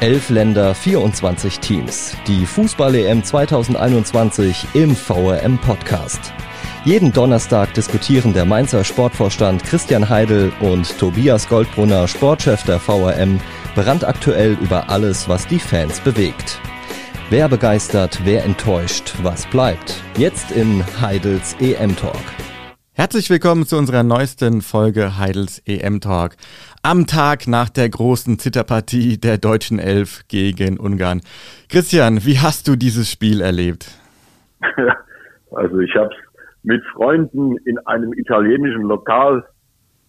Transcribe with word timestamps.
Elf 0.00 0.28
Länder, 0.28 0.74
24 0.74 1.58
Teams. 1.60 2.14
Die 2.26 2.44
Fußball-EM 2.44 3.24
2021 3.24 4.66
im 4.74 4.94
VRM 4.94 5.56
Podcast. 5.58 6.34
Jeden 6.84 7.14
Donnerstag 7.14 7.72
diskutieren 7.72 8.34
der 8.34 8.44
Mainzer 8.44 8.84
Sportvorstand 8.84 9.64
Christian 9.64 10.06
Heidel 10.06 10.52
und 10.60 10.98
Tobias 10.98 11.48
Goldbrunner, 11.48 12.06
Sportchef 12.08 12.62
der 12.64 12.78
VRM, 12.78 13.40
brandaktuell 13.74 14.58
über 14.60 14.90
alles, 14.90 15.30
was 15.30 15.46
die 15.46 15.58
Fans 15.58 15.98
bewegt. 16.00 16.60
Wer 17.30 17.48
begeistert, 17.48 18.20
wer 18.24 18.44
enttäuscht, 18.44 19.14
was 19.22 19.46
bleibt? 19.46 19.94
Jetzt 20.18 20.50
in 20.50 20.84
Heidels 21.00 21.56
EM 21.58 21.96
Talk. 21.96 22.22
Herzlich 22.92 23.28
willkommen 23.28 23.66
zu 23.66 23.76
unserer 23.76 24.02
neuesten 24.02 24.62
Folge 24.62 25.18
Heidels 25.18 25.60
EM 25.66 26.00
Talk. 26.00 26.36
Am 26.88 27.08
Tag 27.08 27.48
nach 27.48 27.68
der 27.68 27.88
großen 27.88 28.38
Zitterpartie 28.38 29.18
der 29.18 29.38
deutschen 29.38 29.80
Elf 29.80 30.22
gegen 30.28 30.78
Ungarn. 30.78 31.20
Christian, 31.68 32.24
wie 32.24 32.38
hast 32.38 32.68
du 32.68 32.76
dieses 32.76 33.10
Spiel 33.10 33.40
erlebt? 33.40 33.90
Also 35.52 35.78
ich 35.78 35.94
habe 35.96 36.10
es 36.10 36.40
mit 36.64 36.84
Freunden 36.92 37.56
in 37.64 37.78
einem 37.86 38.12
italienischen 38.12 38.82
Lokal 38.82 39.44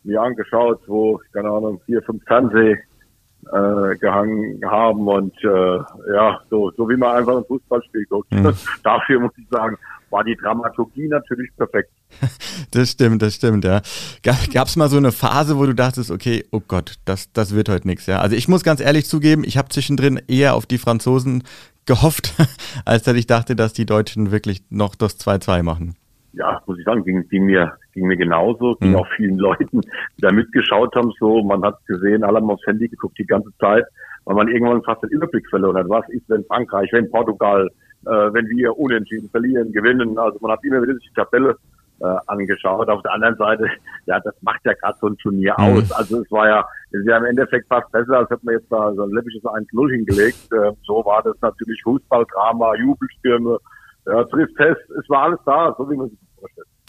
mir 0.04 0.22
angeschaut, 0.22 0.82
wo, 0.88 1.22
keine 1.32 1.50
Ahnung, 1.50 1.80
vier, 1.86 2.02
fünf 2.04 2.24
Fernseh 2.26 2.74
äh, 2.74 3.98
gehangen 4.00 4.60
haben 4.66 5.08
und 5.08 5.34
äh, 5.44 5.78
ja, 6.14 6.42
so, 6.50 6.72
so 6.72 6.90
wie 6.90 6.98
man 6.98 7.18
einfach 7.18 7.38
ein 7.38 7.46
Fußballspiel 7.46 8.06
guckt. 8.06 8.32
Mhm. 8.32 8.54
Dafür 8.84 9.20
muss 9.22 9.32
ich 9.38 9.48
sagen, 9.50 9.78
war 10.10 10.24
die 10.24 10.36
Dramaturgie 10.36 11.08
natürlich 11.08 11.50
perfekt. 11.56 11.90
Das 12.72 12.92
stimmt, 12.92 13.22
das 13.22 13.36
stimmt, 13.36 13.64
ja. 13.64 13.82
Gab 14.24 14.68
es 14.68 14.76
mal 14.76 14.90
so 14.90 14.98
eine 14.98 15.12
Phase, 15.12 15.58
wo 15.58 15.66
du 15.66 15.74
dachtest, 15.74 16.12
okay, 16.12 16.44
oh 16.52 16.60
Gott, 16.68 16.96
das, 17.06 17.32
das 17.32 17.56
wird 17.56 17.70
heute 17.70 17.88
nichts, 17.88 18.08
ja? 18.08 18.20
Also 18.20 18.36
ich 18.36 18.48
muss 18.48 18.64
ganz 18.64 18.82
ehrlich 18.82 19.06
zugeben, 19.06 19.44
ich 19.46 19.58
habe 19.58 19.70
zwischendrin 19.70 20.20
eher 20.28 20.56
auf 20.56 20.66
die 20.66 20.78
Franzosen 20.78 21.44
gehofft, 21.86 22.34
als 22.86 23.04
dass 23.04 23.16
ich 23.16 23.28
dachte, 23.28 23.56
dass 23.56 23.74
die 23.74 23.86
Deutschen 23.86 24.32
wirklich 24.32 24.64
noch 24.70 24.96
das 24.96 25.20
2-2 25.20 25.64
machen. 25.64 25.96
Ja, 26.34 26.62
muss 26.66 26.78
ich 26.78 26.86
sagen, 26.86 27.04
ging, 27.04 27.28
ging 27.30 27.46
mir 27.46 27.78
ging 27.98 28.08
mir 28.08 28.18
genauso, 28.18 28.76
ging 28.76 28.92
mhm. 28.92 28.98
auch 28.98 29.08
vielen 29.16 29.38
Leuten, 29.48 29.82
die 29.82 30.22
da 30.22 30.32
mitgeschaut 30.32 30.96
haben, 30.96 31.12
so, 31.20 31.44
man 31.44 31.64
hat 31.64 31.84
gesehen, 31.88 32.24
alle 32.24 32.38
haben 32.38 32.50
aufs 32.50 32.66
Handy 32.66 32.88
geguckt 32.88 33.18
die 33.18 33.26
ganze 33.26 33.50
Zeit, 33.60 33.84
weil 34.26 34.36
man 34.36 34.48
irgendwann 34.48 34.84
fast 34.84 35.02
den 35.04 35.10
Überblick 35.10 35.50
verloren 35.50 35.78
hat. 35.78 35.90
Was 35.90 36.08
ist, 36.10 36.30
wenn 36.30 36.46
Frankreich, 36.46 36.90
wenn 36.94 37.10
Portugal, 37.10 37.70
äh, 38.06 38.34
wenn 38.34 38.48
wir 38.50 38.78
unentschieden 38.78 39.30
verlieren, 39.30 39.72
gewinnen? 39.72 40.18
Also 40.18 40.38
man 40.42 40.52
hat 40.52 40.64
immer 40.64 40.82
wieder 40.82 40.94
die 40.94 41.14
Tabelle 41.16 41.58
äh, 42.00 42.16
angeschaut. 42.28 42.90
Auf 42.90 43.02
der 43.02 43.14
anderen 43.14 43.36
Seite, 43.38 43.68
ja, 44.06 44.20
das 44.20 44.36
macht 44.42 44.64
ja 44.66 44.74
gerade 44.74 44.98
so 45.00 45.08
ein 45.08 45.18
Turnier 45.18 45.56
mhm. 45.58 45.64
aus. 45.64 45.92
Also 45.92 46.22
es 46.22 46.32
war 46.32 46.48
ja, 46.48 46.68
es 46.92 47.00
ist 47.00 47.08
ja 47.08 47.18
im 47.18 47.26
Endeffekt 47.26 47.68
fast 47.68 47.92
besser, 47.92 48.20
als 48.20 48.30
hätte 48.30 48.46
man 48.46 48.56
jetzt 48.56 48.72
da 48.72 48.94
so 48.94 49.04
ein 49.04 49.12
läppisches 49.12 49.44
1-0 49.44 49.92
hingelegt. 49.92 50.52
Äh, 50.52 50.72
so 50.84 51.04
war 51.06 51.24
das 51.24 51.36
natürlich 51.42 51.82
Fußballdrama, 51.84 52.76
Jubelstürme, 52.76 53.58
ja, 54.06 54.24
Tristesse, 54.26 54.80
es 55.00 55.10
war 55.10 55.24
alles 55.24 55.40
da, 55.46 55.76
so 55.78 55.90
wie 55.90 55.96
man 55.96 56.10
sich. 56.10 56.20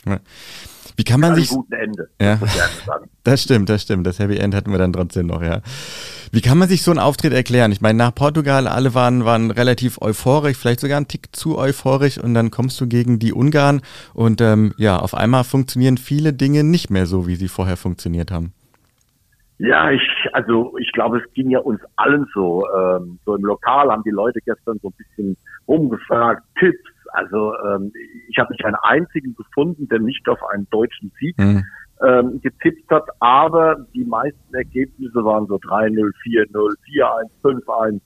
Ja. 0.08 0.20
Wie 0.96 1.04
kann 1.04 1.20
man 1.20 1.36
sich. 1.36 1.50
guten 1.50 1.72
Ende. 1.72 2.08
Ja. 2.20 2.38
Das 3.24 3.42
stimmt, 3.42 3.68
das 3.68 3.82
stimmt. 3.82 4.06
Das 4.06 4.18
Happy 4.18 4.38
End 4.38 4.54
hatten 4.54 4.70
wir 4.70 4.78
dann 4.78 4.94
trotzdem 4.94 5.26
noch, 5.26 5.42
ja. 5.42 5.60
Wie 6.32 6.40
kann 6.40 6.56
man 6.56 6.66
sich 6.66 6.82
so 6.82 6.90
einen 6.90 6.98
Auftritt 6.98 7.34
erklären? 7.34 7.72
Ich 7.72 7.82
meine, 7.82 7.98
nach 7.98 8.14
Portugal, 8.14 8.66
alle 8.66 8.94
waren, 8.94 9.26
waren 9.26 9.50
relativ 9.50 10.00
euphorisch, 10.00 10.56
vielleicht 10.56 10.80
sogar 10.80 10.96
einen 10.96 11.08
Tick 11.08 11.36
zu 11.36 11.58
euphorisch 11.58 12.16
und 12.16 12.32
dann 12.32 12.50
kommst 12.50 12.80
du 12.80 12.86
gegen 12.86 13.18
die 13.18 13.34
Ungarn 13.34 13.82
und 14.14 14.40
ähm, 14.40 14.72
ja, 14.78 14.96
auf 14.96 15.14
einmal 15.14 15.44
funktionieren 15.44 15.98
viele 15.98 16.32
Dinge 16.32 16.64
nicht 16.64 16.88
mehr 16.88 17.04
so, 17.04 17.26
wie 17.26 17.34
sie 17.34 17.48
vorher 17.48 17.76
funktioniert 17.76 18.30
haben. 18.30 18.54
Ja, 19.58 19.90
ich, 19.90 20.02
also 20.32 20.74
ich 20.78 20.90
glaube, 20.92 21.18
es 21.18 21.34
ging 21.34 21.50
ja 21.50 21.58
uns 21.58 21.80
allen 21.96 22.26
so. 22.32 22.64
Ähm, 22.74 23.18
so 23.26 23.34
im 23.34 23.44
Lokal 23.44 23.90
haben 23.90 24.04
die 24.04 24.10
Leute 24.10 24.40
gestern 24.40 24.78
so 24.80 24.88
ein 24.88 24.94
bisschen 24.96 25.36
umgefragt, 25.66 26.44
Tipps, 26.58 26.88
also 27.12 27.54
ähm, 27.66 27.92
ich 28.28 28.38
habe 28.38 28.52
nicht 28.52 28.64
einen 28.64 28.76
einzigen 28.82 29.34
gefunden, 29.34 29.88
der 29.88 30.00
nicht 30.00 30.28
auf 30.28 30.38
einen 30.52 30.68
deutschen 30.70 31.12
Sieg 31.18 31.36
mhm. 31.38 31.64
ähm, 32.02 32.40
getippt 32.40 32.90
hat, 32.90 33.04
aber 33.20 33.76
die 33.94 34.04
meisten 34.04 34.54
Ergebnisse 34.54 35.24
waren 35.24 35.46
so 35.46 35.56
3-0, 35.56 36.12
4-0, 36.24 36.74
4-1, 37.42 37.60
5-1. 37.64 38.00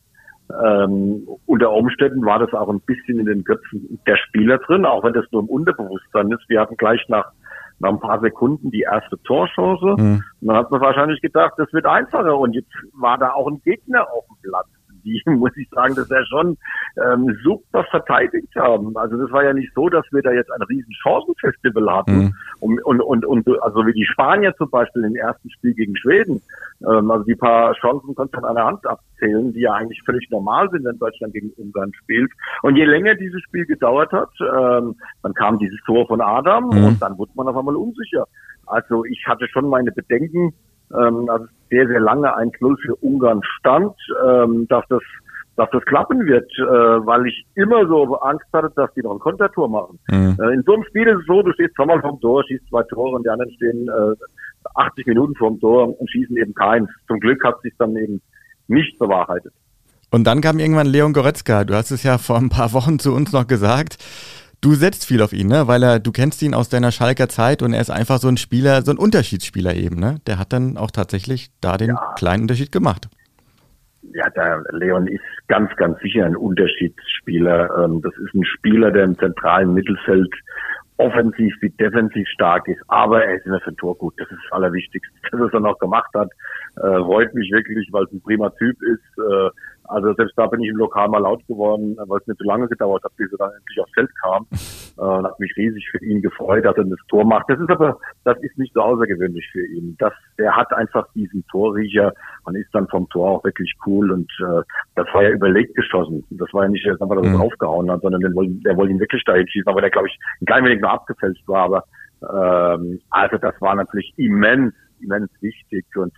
Ähm, 0.65 1.27
unter 1.47 1.71
Umständen 1.71 2.25
war 2.27 2.39
das 2.39 2.53
auch 2.53 2.69
ein 2.69 2.81
bisschen 2.81 3.19
in 3.19 3.27
den 3.27 3.45
Köpfen 3.45 3.99
der 4.07 4.17
Spieler 4.17 4.59
drin, 4.59 4.85
auch 4.85 5.03
wenn 5.03 5.15
das 5.15 5.25
nur 5.31 5.43
im 5.43 5.49
Unterbewusstsein 5.49 6.31
ist. 6.31 6.49
Wir 6.49 6.61
hatten 6.61 6.77
gleich 6.77 7.01
nach, 7.09 7.33
nach 7.79 7.91
ein 7.91 8.01
paar 8.01 8.21
Sekunden 8.21 8.71
die 8.71 8.83
erste 8.83 9.17
Torchance. 9.23 9.97
Mhm. 9.99 10.23
Und 10.41 10.49
dann 10.49 10.57
hat 10.57 10.71
man 10.71 10.81
wahrscheinlich 10.81 11.23
gedacht, 11.23 11.55
das 11.57 11.73
wird 11.73 11.87
einfacher. 11.87 12.37
Und 12.37 12.53
jetzt 12.55 12.73
war 12.93 13.17
da 13.17 13.33
auch 13.33 13.49
ein 13.49 13.63
Gegner 13.63 14.07
auf 14.13 14.27
dem 14.27 14.51
Platz 14.51 14.69
die, 15.05 15.23
muss 15.27 15.57
ich 15.57 15.69
sagen, 15.71 15.95
dass 15.95 16.11
er 16.11 16.25
schon 16.27 16.57
ähm, 17.03 17.37
super 17.43 17.85
verteidigt 17.85 18.55
haben. 18.57 18.97
Also 18.97 19.17
das 19.17 19.31
war 19.33 19.45
ja 19.45 19.53
nicht 19.53 19.73
so, 19.75 19.89
dass 19.89 20.05
wir 20.11 20.23
da 20.23 20.33
jetzt 20.33 20.51
ein 20.51 20.63
riesen 20.63 20.93
Chancenfestival 21.03 21.91
hatten. 21.91 22.17
Mhm. 22.17 22.35
Und, 22.61 22.85
und, 22.85 23.01
und, 23.01 23.27
und 23.27 23.63
also 23.63 23.87
wie 23.87 23.93
die 23.93 24.07
Spanier 24.07 24.55
zum 24.57 24.71
Beispiel 24.71 25.05
im 25.05 25.17
ersten 25.17 25.51
Spiel 25.51 25.75
gegen 25.75 25.97
Schweden. 25.97 26.43
Ähm, 26.87 27.11
also 27.11 27.25
die 27.25 27.35
paar 27.35 27.75
Chancen 27.75 28.15
konnte 28.15 28.41
man 28.41 28.51
an 28.51 28.57
der 28.57 28.65
Hand 28.65 28.87
abzählen, 28.87 29.53
die 29.53 29.61
ja 29.61 29.73
eigentlich 29.73 30.03
völlig 30.05 30.29
normal 30.31 30.69
sind, 30.71 30.85
wenn 30.85 30.99
Deutschland 30.99 31.33
gegen 31.33 31.51
Ungarn 31.57 31.93
spielt. 31.95 32.31
Und 32.63 32.77
je 32.77 32.85
länger 32.85 33.15
dieses 33.15 33.43
Spiel 33.43 33.67
gedauert 33.67 34.13
hat, 34.13 34.31
ähm, 34.41 34.97
dann 35.23 35.35
kam 35.35 35.59
dieses 35.59 35.81
Tor 35.85 36.07
von 36.07 36.21
Adam 36.21 36.67
mhm. 36.67 36.85
und 36.85 37.03
dann 37.03 37.19
wurde 37.19 37.33
man 37.35 37.49
auf 37.49 37.57
einmal 37.57 37.77
unsicher. 37.77 38.27
Also 38.67 39.05
ich 39.05 39.27
hatte 39.27 39.49
schon 39.49 39.69
meine 39.69 39.93
Bedenken, 39.93 40.55
ähm, 40.95 41.29
also 41.29 41.47
sehr, 41.71 41.87
sehr 41.89 42.01
lange 42.01 42.37
1-0 42.37 42.77
für 42.81 42.95
Ungarn 42.97 43.41
stand, 43.59 43.95
ähm, 44.25 44.67
dass 44.69 44.85
das 44.89 45.03
dass 45.57 45.69
das 45.71 45.85
klappen 45.85 46.25
wird, 46.27 46.51
äh, 46.59 46.63
weil 46.63 47.27
ich 47.27 47.47
immer 47.57 47.87
so 47.87 48.17
Angst 48.21 48.47
hatte, 48.55 48.73
dass 48.75 48.93
die 48.95 49.03
noch 49.03 49.13
ein 49.13 49.19
Kontertor 49.19 49.69
machen. 49.69 49.99
Mhm. 50.11 50.39
Äh, 50.41 50.55
in 50.55 50.63
so 50.65 50.75
einem 50.75 50.85
Spiel 50.85 51.07
ist 51.07 51.21
es 51.21 51.27
so, 51.27 51.43
du 51.43 51.53
stehst 51.53 51.75
zweimal 51.75 52.01
vom 52.01 52.19
Tor, 52.21 52.43
schießt 52.45 52.67
zwei 52.71 52.83
Tore 52.85 53.17
und 53.17 53.25
die 53.25 53.29
anderen 53.29 53.53
stehen 53.53 53.87
äh, 53.89 54.17
80 54.75 55.07
Minuten 55.07 55.35
vorm 55.35 55.61
Tor 55.61 56.01
und 56.01 56.11
schießen 56.11 56.37
eben 56.37 56.55
keins. 56.55 56.89
Zum 57.07 57.21
Glück 57.21 57.45
hat 57.45 57.61
sich 57.61 57.75
dann 57.79 57.95
eben 57.97 58.23
nicht 58.69 58.99
bewahrheitet. 58.99 59.53
Und 60.11 60.25
dann 60.27 60.41
kam 60.41 60.59
irgendwann 60.59 60.87
Leon 60.87 61.13
Goretzka. 61.13 61.65
Du 61.65 61.75
hast 61.75 61.91
es 61.91 62.03
ja 62.03 62.19
vor 62.19 62.37
ein 62.37 62.51
paar 62.51 62.73
Wochen 62.73 62.99
zu 62.99 63.13
uns 63.13 63.33
noch 63.33 63.47
gesagt. 63.47 63.97
Du 64.63 64.75
setzt 64.75 65.07
viel 65.07 65.21
auf 65.23 65.33
ihn, 65.33 65.49
ne? 65.49 65.67
Weil 65.67 65.83
er, 65.83 65.99
du 65.99 66.13
kennst 66.13 66.41
ihn 66.41 66.55
aus 66.55 66.69
deiner 66.69 66.93
Schalker 66.93 67.29
Zeit 67.29 67.63
und 67.63 67.75
er 67.75 67.81
ist 67.81 67.91
einfach 67.91 68.19
so 68.19 68.29
ein 68.29 68.37
Spieler, 68.37 68.83
so 68.83 68.93
ein 68.93 68.97
Unterschiedsspieler 68.97 69.75
eben, 69.75 69.99
ne? 69.99 70.21
Der 70.29 70.39
hat 70.39 70.53
dann 70.53 70.77
auch 70.77 70.93
tatsächlich 70.93 71.51
da 71.61 71.77
den 71.77 71.91
ja. 71.91 72.15
kleinen 72.17 72.43
Unterschied 72.43 72.71
gemacht. 72.71 73.09
Ja, 74.15 74.31
der 74.31 74.63
Leon 74.71 75.09
ist 75.09 75.25
ganz, 75.49 75.75
ganz 75.77 75.99
sicher 75.99 76.27
ein 76.27 76.37
Unterschiedsspieler. 76.37 77.85
Ähm, 77.85 78.03
das 78.03 78.13
ist 78.19 78.35
ein 78.35 78.45
Spieler, 78.45 78.93
der 78.93 79.03
im 79.03 79.19
zentralen 79.19 79.75
Mittelfeld 79.75 80.33
offensiv 80.97 81.55
wie 81.61 81.71
defensiv 81.71 82.29
stark 82.29 82.69
ist, 82.69 82.81
aber 82.87 83.25
er 83.25 83.35
ist 83.35 83.47
immer 83.47 83.59
für 83.61 83.71
ein 83.71 83.77
Tor 83.77 83.99
gut. 83.99 84.15
Das 84.19 84.31
ist 84.31 84.39
das 84.45 84.53
Allerwichtigste, 84.53 85.13
dass 85.33 85.41
er 85.41 85.47
es 85.47 85.53
dann 85.53 85.67
auch 85.67 85.79
gemacht 85.81 86.11
hat. 86.15 86.31
Äh, 86.77 87.03
freut 87.03 87.35
mich 87.35 87.51
wirklich, 87.51 87.89
weil 87.91 88.05
es 88.05 88.13
ein 88.13 88.23
prima 88.23 88.51
Typ 88.51 88.81
ist. 88.83 89.19
Äh, 89.19 89.51
also 89.93 90.15
selbst 90.15 90.37
da 90.37 90.47
bin 90.47 90.63
ich 90.63 90.71
im 90.71 90.77
Lokal 90.77 91.09
mal 91.09 91.19
laut 91.19 91.47
geworden, 91.47 91.97
weil 92.07 92.19
es 92.21 92.27
nicht 92.27 92.39
so 92.39 92.45
lange 92.45 92.67
gedauert 92.67 93.05
hat, 93.05 93.13
bis 93.17 93.31
er 93.33 93.39
dann 93.39 93.51
endlich 93.51 93.81
aufs 93.81 93.93
Feld 93.93 94.11
kam. 94.23 94.47
Äh, 94.99 95.01
und 95.01 95.25
hat 95.25 95.41
mich 95.41 95.57
riesig 95.57 95.89
für 95.91 96.05
ihn 96.05 96.21
gefreut, 96.21 96.67
dass 96.67 96.77
er 96.77 96.85
das 96.85 96.99
Tor 97.09 97.25
macht. 97.25 97.49
Das 97.49 97.59
ist 97.59 97.71
aber, 97.71 97.99
das 98.25 98.37
ist 98.43 98.59
nicht 98.59 98.75
so 98.75 98.83
außergewöhnlich 98.83 99.49
für 99.51 99.65
ihn. 99.65 99.97
Das, 99.99 100.13
der 100.39 100.55
hat 100.55 100.71
einfach 100.75 101.07
diesen 101.15 101.47
Torriecher 101.51 102.13
und 102.45 102.57
ist 102.57 102.69
dann 102.75 102.87
vom 102.89 103.09
Tor 103.09 103.31
auch 103.31 103.45
wirklich 103.45 103.75
cool. 103.87 104.11
Und 104.13 104.31
äh, 104.41 104.63
das 104.95 105.07
war 105.15 105.23
ja 105.23 105.31
überlegt 105.31 105.75
geschossen. 105.77 106.23
Das 106.33 106.53
war 106.53 106.65
ja 106.65 106.69
nicht 106.69 106.87
dass 106.87 107.01
er 107.01 107.07
mhm. 107.07 107.39
draufgehauen 107.39 107.91
hat, 107.91 108.03
sondern 108.03 108.21
der 108.21 108.35
wollte, 108.35 108.53
der 108.67 108.77
wollte 108.77 108.93
ihn 108.93 109.01
wirklich 109.01 109.25
dahin 109.25 109.49
schießen, 109.49 109.69
aber 109.69 109.81
der, 109.81 109.91
glaube 109.91 110.09
ich, 110.09 110.19
ein 110.43 110.45
klein 110.45 110.65
wenig 110.67 110.83
nur 110.83 110.91
abgefälscht 110.91 111.49
war. 111.49 111.65
Aber 111.65 112.77
ähm, 112.77 113.01
also 113.09 113.39
das 113.39 113.55
war 113.61 113.75
natürlich 113.75 114.13
immens, 114.19 114.75
immens 115.01 115.31
wichtig. 115.41 115.87
Und 115.97 116.13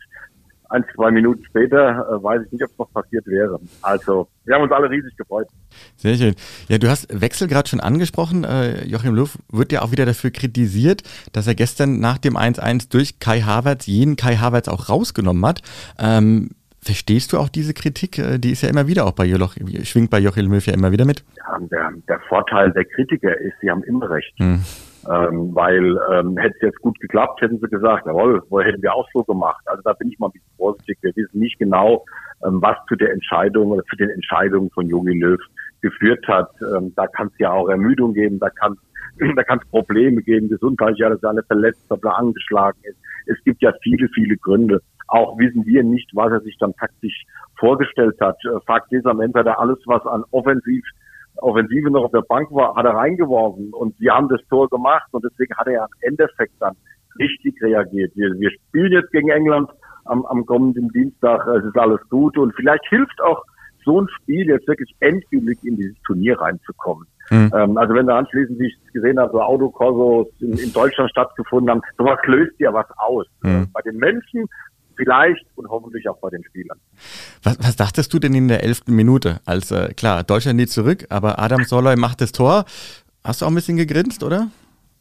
ein, 0.75 0.85
zwei 0.95 1.11
Minuten 1.11 1.45
später 1.45 2.07
äh, 2.10 2.22
weiß 2.22 2.43
ich 2.47 2.53
nicht, 2.53 2.65
ob 2.65 2.71
es 2.71 2.78
noch 2.78 2.93
passiert 2.93 3.27
wäre. 3.27 3.59
Also, 3.81 4.28
wir 4.45 4.54
haben 4.54 4.63
uns 4.63 4.72
alle 4.72 4.91
riesig 4.91 5.16
gefreut. 5.16 5.47
Sehr 5.97 6.16
schön. 6.16 6.34
Ja, 6.69 6.78
du 6.78 6.89
hast 6.89 7.09
Wechsel 7.21 7.48
gerade 7.48 7.69
schon 7.69 7.81
angesprochen. 7.81 8.45
Äh, 8.45 8.84
Joachim 8.84 9.15
Löw 9.15 9.39
wird 9.51 9.72
ja 9.72 9.83
auch 9.83 9.93
wieder 9.93 10.07
dafür 10.07 10.31
kritisiert, 10.31 11.03
dass 11.33 11.47
er 11.47 11.54
gestern 11.54 12.01
nach 12.01 12.19
dem 12.19 12.37
1-1 12.37 12.91
durch 12.91 13.21
Kai 13.21 13.41
Havertz 13.41 13.87
jeden 13.87 14.16
Kai 14.16 14.37
Havertz 14.37 14.69
auch 14.69 14.89
rausgenommen 14.89 15.47
hat. 15.47 15.63
Ähm, 15.98 16.51
verstehst 16.83 17.33
du 17.33 17.39
auch 17.39 17.48
diese 17.48 17.72
Kritik? 17.72 18.19
Äh, 18.19 18.39
die 18.39 18.51
ist 18.51 18.63
ja 18.63 18.69
immer 18.69 18.87
wieder 18.87 19.07
auch 19.07 19.13
bei 19.13 19.25
Joachim, 19.25 19.69
schwingt 19.84 20.10
bei 20.10 20.19
Joachim 20.19 20.51
Löw 20.51 20.66
ja 20.66 20.75
immer 20.75 20.93
wieder 20.93 21.04
mit. 21.04 21.25
Ja, 21.37 21.59
der, 21.71 21.93
der 22.09 22.21
Vorteil 22.28 22.72
der 22.72 22.84
Kritiker 22.84 23.37
ist, 23.39 23.54
sie 23.60 23.71
haben 23.71 23.83
immer 23.84 24.10
recht. 24.10 24.33
Hm. 24.39 24.60
Ähm, 25.10 25.54
weil 25.54 25.98
ähm, 26.12 26.36
hätte 26.39 26.54
es 26.56 26.62
jetzt 26.62 26.80
gut 26.80 26.98
geklappt, 27.01 27.41
hätten 27.42 27.59
sie 27.59 27.68
gesagt, 27.68 28.06
jawohl, 28.06 28.42
hätten 28.65 28.83
wir 28.83 28.95
auch 28.95 29.09
so 29.12 29.22
gemacht. 29.24 29.62
Also 29.66 29.83
da 29.83 29.92
bin 29.92 30.09
ich 30.09 30.18
mal 30.18 30.28
ein 30.28 30.33
bisschen 30.33 30.56
vorsichtig. 30.56 30.98
Wir 31.03 31.12
wissen 31.15 31.39
nicht 31.39 31.59
genau, 31.59 32.04
ähm, 32.45 32.62
was 32.62 32.77
zu 32.89 32.97
der 32.97 33.12
Entscheidung 33.12 33.72
oder 33.72 33.84
zu 33.84 33.97
den 33.97 34.10
Entscheidungen 34.10 34.71
von 34.71 34.89
Jogi 34.89 35.18
Löw 35.18 35.41
geführt 35.83 36.27
hat. 36.27 36.51
Ähm, 36.74 36.92
da 36.97 37.06
kann 37.06 37.28
es 37.28 37.39
ja 37.39 37.53
auch 37.53 37.68
Ermüdung 37.68 38.15
geben, 38.15 38.39
da 38.39 38.48
kann 38.51 38.78
da 39.36 39.42
kann 39.45 39.60
es 39.62 39.68
Probleme 39.71 40.22
geben, 40.22 40.48
Gesundheit, 40.48 40.97
ja, 40.98 41.09
dass 41.09 41.22
er 41.22 41.30
alle 41.30 41.42
verletzt, 41.42 41.91
dass 41.91 42.03
er 42.03 42.18
angeschlagen 42.18 42.78
ist. 42.83 42.98
Es 43.27 43.42
gibt 43.45 43.62
ja 43.62 43.72
viele, 43.83 44.09
viele 44.09 44.36
Gründe. 44.36 44.80
auch 45.09 45.39
wissen 45.39 45.65
wir 45.66 45.84
nicht, 45.84 46.10
was 46.15 46.33
er 46.33 46.41
sich 46.41 46.57
dann 46.59 46.74
taktisch 46.77 47.24
vorgestellt 47.59 48.16
hat. 48.21 48.36
Äh, 48.45 48.59
Fakt 48.66 48.92
ist, 48.92 49.07
am 49.07 49.21
Ende 49.21 49.41
hat 49.41 49.47
er 49.47 49.60
alles, 49.60 49.78
was 49.86 50.04
an 50.07 50.24
Offensiv 50.30 50.84
Offensive 51.45 51.91
noch 51.91 52.05
auf 52.05 52.13
der 52.13 52.23
Bank 52.23 52.51
war, 52.51 52.75
hat 52.75 52.87
er 52.87 52.95
reingeworfen 52.95 53.73
und 53.73 53.99
wir 54.01 54.13
haben 54.13 54.29
das 54.29 54.41
Tor 54.49 54.69
gemacht 54.69 55.09
und 55.13 55.25
deswegen 55.25 55.55
hat 55.57 55.67
er 55.67 55.73
ja 55.73 55.85
im 55.85 56.13
Endeffekt 56.13 56.55
dann 56.61 56.75
richtig 57.19 57.61
reagiert. 57.63 58.13
Wir, 58.17 58.31
wir 58.39 58.51
spielen 58.51 58.93
jetzt 58.93 59.13
gegen 59.13 59.29
England 59.29 59.71
am, 60.05 60.25
am 60.27 60.45
kommenden 60.47 60.89
Dienstag, 60.89 61.47
es 61.47 61.65
ist 61.65 61.79
alles 61.79 62.01
gut 62.09 62.37
und 62.39 62.55
vielleicht 62.55 62.87
hilft 62.89 63.21
auch 63.23 63.43
so 63.85 64.01
ein 64.01 64.09
Spiel 64.09 64.49
jetzt 64.49 64.67
wirklich 64.67 64.95
endgültig 65.01 65.59
in 65.63 65.77
dieses 65.77 66.01
Turnier 66.07 66.41
reinzukommen. 66.41 67.07
Mhm. 67.31 67.51
Ähm, 67.55 67.77
also 67.77 67.95
wenn 67.95 68.07
da 68.07 68.19
anschließend, 68.19 68.59
wie 68.59 68.67
ich 68.67 68.77
es 68.87 68.93
gesehen 68.93 69.19
habe, 69.19 69.33
so 69.33 69.41
Autokorsos 69.41 70.29
in, 70.41 70.59
in 70.59 70.73
Deutschland 70.73 71.11
stattgefunden 71.11 71.71
haben, 71.71 71.83
sowas 71.99 72.19
löst 72.25 72.59
ja 72.59 72.73
was 72.73 72.87
aus. 72.97 73.27
Mhm. 73.43 73.69
Bei 73.73 73.83
den 73.83 73.97
Menschen 73.97 74.47
vielleicht 74.97 75.45
und 75.57 75.69
hoffentlich 75.69 76.09
auch 76.09 76.19
bei 76.19 76.31
den 76.31 76.45
Spielern. 76.45 76.79
Was, 77.43 77.59
was 77.61 77.77
dachtest 77.77 78.13
du 78.13 78.19
denn 78.19 78.35
in 78.35 78.49
der 78.49 78.63
elften 78.63 78.95
Minute? 78.95 79.41
Als 79.45 79.71
äh, 79.71 79.93
klar, 79.95 80.23
Deutschland 80.23 80.57
nie 80.59 80.67
zurück, 80.67 81.07
aber 81.11 81.39
Adam 81.39 81.65
Soloy 81.65 81.97
macht 81.97 82.21
das 82.21 82.33
Tor. 82.33 82.65
Hast 83.25 83.41
du 83.41 83.47
auch 83.47 83.51
ein 83.51 83.55
bisschen 83.55 83.77
gegrinst, 83.77 84.23
oder? 84.23 84.49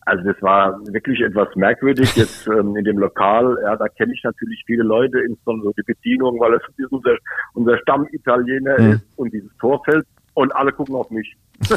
Also 0.05 0.23
das 0.25 0.41
war 0.41 0.79
wirklich 0.87 1.21
etwas 1.21 1.47
merkwürdig 1.55 2.15
jetzt 2.15 2.47
ähm, 2.59 2.75
in 2.75 2.83
dem 2.83 2.97
Lokal. 2.97 3.57
Ja, 3.63 3.75
da 3.75 3.87
kenne 3.87 4.13
ich 4.13 4.23
natürlich 4.23 4.63
viele 4.65 4.83
Leute, 4.83 5.19
insbesondere 5.19 5.73
die 5.77 5.83
Bedienung, 5.83 6.39
weil 6.39 6.53
es 6.55 6.61
unser, 6.89 7.15
unser 7.53 7.77
Stammitaliener 7.79 8.79
mhm. 8.79 8.91
ist 8.91 9.01
und 9.17 9.33
dieses 9.33 9.55
Tor 9.57 9.81
fällt 9.85 10.05
und 10.33 10.55
alle 10.55 10.71
gucken 10.71 10.95
auf 10.95 11.09
mich. 11.09 11.35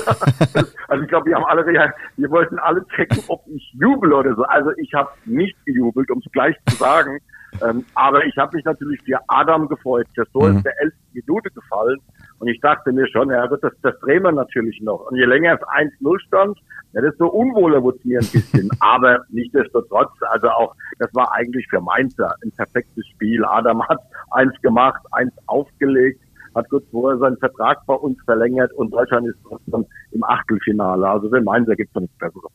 also 0.88 1.02
ich 1.02 1.08
glaube, 1.08 1.26
wir 1.26 1.36
haben 1.36 1.44
alle, 1.44 1.66
wir 1.66 2.30
wollten 2.30 2.58
alle 2.58 2.84
checken, 2.88 3.22
ob 3.28 3.42
ich 3.48 3.74
jubel 3.78 4.12
oder 4.12 4.34
so. 4.34 4.42
Also 4.44 4.70
ich 4.78 4.92
habe 4.94 5.10
nicht 5.24 5.56
gejubelt, 5.66 6.10
um 6.10 6.22
es 6.24 6.32
gleich 6.32 6.56
zu 6.66 6.76
sagen. 6.76 7.18
Ähm, 7.62 7.84
aber 7.94 8.24
ich 8.24 8.36
habe 8.36 8.56
mich 8.56 8.64
natürlich 8.64 9.00
für 9.02 9.18
Adam 9.28 9.68
gefreut. 9.68 10.06
Das 10.16 10.28
Tor 10.32 10.48
mhm. 10.48 10.56
ist 10.58 10.66
der 10.66 10.80
elften 10.80 11.12
Minute 11.12 11.50
gefallen. 11.50 12.00
Und 12.38 12.48
ich 12.48 12.60
dachte 12.60 12.92
mir 12.92 13.06
schon, 13.08 13.30
ja, 13.30 13.46
das, 13.46 13.60
das 13.82 13.98
drehen 14.00 14.22
wir 14.22 14.32
natürlich 14.32 14.80
noch. 14.82 15.10
Und 15.10 15.16
je 15.16 15.24
länger 15.24 15.54
es 15.54 15.62
1-0 15.62 16.20
stand, 16.26 16.58
ja, 16.92 17.00
desto 17.00 17.26
unwohler 17.28 17.82
wurde 17.82 17.98
es 17.98 18.04
mir 18.04 18.20
ein 18.20 18.26
bisschen. 18.26 18.70
aber 18.80 19.24
nichtsdestotrotz, 19.30 20.10
also 20.28 20.48
auch, 20.48 20.74
das 20.98 21.14
war 21.14 21.32
eigentlich 21.32 21.66
für 21.68 21.80
Mainzer 21.80 22.34
ein 22.42 22.52
perfektes 22.52 23.06
Spiel. 23.08 23.44
Adam 23.44 23.86
hat 23.88 24.00
eins 24.30 24.54
gemacht, 24.62 25.00
eins 25.12 25.32
aufgelegt 25.46 26.20
hat 26.56 26.68
kurz 26.70 26.84
vorher 26.90 27.18
seinen 27.18 27.36
Vertrag 27.36 27.84
bei 27.86 27.94
uns 27.94 28.18
verlängert 28.24 28.72
und 28.72 28.90
Deutschland 28.92 29.28
ist 29.28 29.36
trotzdem 29.46 29.86
im 30.10 30.24
Achtelfinale. 30.24 31.08
Also 31.08 31.28
für 31.28 31.40
Mainzer 31.40 31.76
gibt 31.76 31.94
es 31.94 32.02
nichts 32.02 32.18
Besseres. 32.18 32.50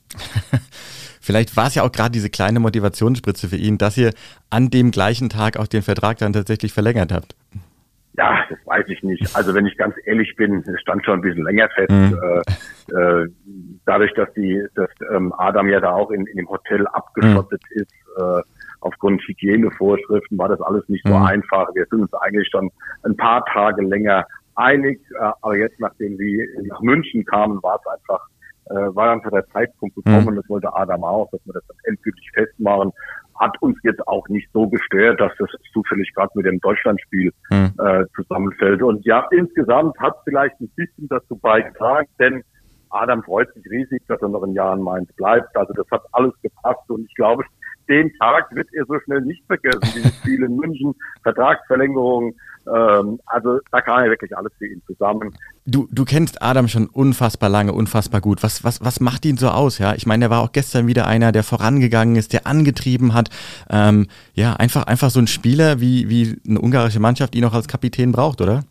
Vielleicht 1.22 1.56
war 1.56 1.68
es 1.68 1.76
ja 1.76 1.84
auch 1.84 1.92
gerade 1.92 2.12
diese 2.12 2.30
kleine 2.32 2.60
Motivationsspritze 2.60 3.48
für 3.48 3.56
ihn, 3.56 3.78
dass 3.78 3.96
ihr 3.98 4.12
an 4.50 4.70
dem 4.70 4.90
gleichen 4.90 5.30
Tag 5.30 5.58
auch 5.58 5.68
den 5.68 5.84
Vertrag 5.84 6.18
dann 6.18 6.34
tatsächlich 6.34 6.74
verlängert 6.74 7.12
habt. 7.12 7.36
Ja, 8.18 8.44
das 8.50 8.58
weiß 8.66 8.86
ich 8.88 9.04
nicht. 9.04 9.36
Also 9.36 9.54
wenn 9.54 9.66
ich 9.66 9.78
ganz 9.78 9.96
ehrlich 10.06 10.36
bin, 10.36 10.64
es 10.68 10.82
stand 10.82 11.06
schon 11.06 11.20
ein 11.20 11.22
bisschen 11.22 11.46
länger 11.46 11.70
fest. 11.70 11.92
Mhm. 11.92 12.20
Äh, 12.92 13.24
äh, 13.24 13.28
dadurch, 13.86 14.14
dass 14.16 14.34
die, 14.34 14.66
dass 14.76 14.90
ähm, 15.14 15.32
Adam 15.38 15.70
ja 15.70 15.80
da 15.80 15.92
auch 15.92 16.12
in, 16.12 16.26
in 16.26 16.38
dem 16.38 16.50
Hotel 16.50 16.86
abgeschottet 16.88 17.62
mhm. 17.74 17.82
ist, 17.82 17.94
äh, 18.18 18.42
aufgrund 18.82 19.22
Hygienevorschriften 19.22 20.38
war 20.38 20.50
das 20.50 20.62
alles 20.62 20.88
nicht 20.90 21.06
so 21.08 21.16
mhm. 21.18 21.24
einfach. 21.24 21.74
Wir 21.74 21.86
sind 21.90 22.02
uns 22.02 22.14
eigentlich 22.16 22.48
schon 22.52 22.70
ein 23.04 23.16
paar 23.16 23.46
Tage 23.46 23.82
länger 23.84 24.26
einig, 24.56 25.00
äh, 25.20 25.32
aber 25.42 25.58
jetzt, 25.58 25.80
nachdem 25.80 26.18
sie 26.18 26.48
nach 26.64 26.82
München 26.82 27.26
kamen, 27.26 27.62
war 27.64 27.80
es 27.80 27.88
einfach 27.88 28.28
äh, 28.70 28.96
war 28.96 29.12
einfach 29.12 29.32
der 29.32 29.46
Zeitpunkt 29.48 29.96
gekommen, 29.96 30.34
mhm. 30.34 30.36
das 30.36 30.50
wollte 30.50 30.74
Adam 30.74 31.04
auch, 31.04 31.30
dass 31.32 31.42
wir 31.46 31.54
das 31.54 31.64
dann 31.68 31.78
endgültig 31.86 32.30
festmachen. 32.34 32.92
Hat 33.40 33.60
uns 33.62 33.78
jetzt 33.84 34.08
auch 34.08 34.28
nicht 34.30 34.48
so 34.54 34.68
gestört, 34.68 35.20
dass 35.20 35.32
das 35.40 35.50
zufällig 35.74 36.14
gerade 36.14 36.32
mit 36.36 36.46
dem 36.46 36.60
Deutschlandspiel 36.60 37.34
mhm. 37.50 37.74
äh, 37.80 38.06
zusammenfällt. 38.16 38.82
Und 38.82 39.06
ja, 39.06 39.28
insgesamt 39.32 39.98
hat 40.00 40.16
vielleicht 40.24 40.60
ein 40.62 40.70
bisschen 40.76 41.08
dazu 41.10 41.36
beigetragen, 41.38 42.08
denn 42.20 42.44
Adam 42.92 43.24
freut 43.24 43.54
sich 43.56 43.66
riesig, 43.70 44.04
dass 44.08 44.22
er 44.22 44.30
noch 44.30 44.44
in 44.44 44.54
Jahren 44.54 44.82
Mainz 44.82 45.12
bleibt. 45.14 45.56
Also 45.56 45.74
das 45.74 45.90
hat 45.92 46.04
alles 46.12 46.34
gepasst 46.42 46.90
und 46.90 47.06
ich 47.06 47.16
glaube, 47.16 47.44
den 47.90 48.14
Tag 48.20 48.54
wird 48.56 48.68
er 48.74 48.86
so 48.86 49.00
schnell 49.06 49.22
nicht 49.22 49.44
vergessen. 49.46 49.82
Dieses 49.96 50.16
Spiel 50.20 50.44
in 50.44 50.56
München, 50.56 50.94
Vertragsverlängerung, 51.24 52.36
ähm, 52.68 53.20
also 53.26 53.60
da 53.72 53.82
kam 53.82 54.04
ja 54.04 54.10
wirklich 54.10 54.36
alles 54.38 54.52
für 54.58 54.68
ihn 54.68 54.82
zusammen. 54.86 55.34
Du, 55.66 55.88
du 55.92 56.06
kennst 56.06 56.42
Adam 56.42 56.68
schon 56.68 56.88
unfassbar 56.88 57.50
lange, 57.50 57.74
unfassbar 57.74 58.22
gut. 58.22 58.44
Was, 58.44 58.64
was, 58.64 58.84
was 58.84 59.00
macht 59.00 59.26
ihn 59.26 59.38
so 59.38 59.50
aus? 59.50 59.80
Ja, 59.80 59.96
ich 59.96 60.06
meine, 60.06 60.26
er 60.26 60.30
war 60.30 60.42
auch 60.42 60.52
gestern 60.52 60.88
wieder 60.88 61.08
einer, 61.08 61.32
der 61.32 61.44
vorangegangen 61.44 62.16
ist, 62.16 62.34
der 62.34 62.46
angetrieben 62.46 63.14
hat. 63.14 63.30
Ähm, 63.70 64.08
ja, 64.34 64.54
einfach, 64.54 64.84
einfach 64.84 65.10
so 65.10 65.20
ein 65.20 65.28
Spieler, 65.28 65.80
wie, 65.80 66.10
wie 66.10 66.40
eine 66.48 66.60
ungarische 66.60 67.00
Mannschaft 67.00 67.36
ihn 67.36 67.46
auch 67.46 67.54
als 67.54 67.68
Kapitän 67.68 68.12
braucht, 68.12 68.42
oder? 68.42 68.64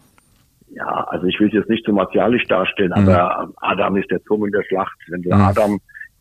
Ja, 0.73 1.05
also 1.09 1.27
ich 1.27 1.39
will 1.41 1.49
es 1.49 1.55
jetzt 1.55 1.69
nicht 1.69 1.85
so 1.85 1.93
martialisch 1.93 2.45
darstellen, 2.45 2.93
mhm. 2.95 3.09
aber 3.09 3.51
Adam 3.61 3.97
ist 3.97 4.11
der 4.11 4.23
Turm 4.23 4.45
in 4.45 4.53
der 4.53 4.63
Schlacht. 4.63 4.97
Wenn 5.09 5.23
du 5.23 5.35
mhm. 5.35 5.41
Adam 5.41 5.81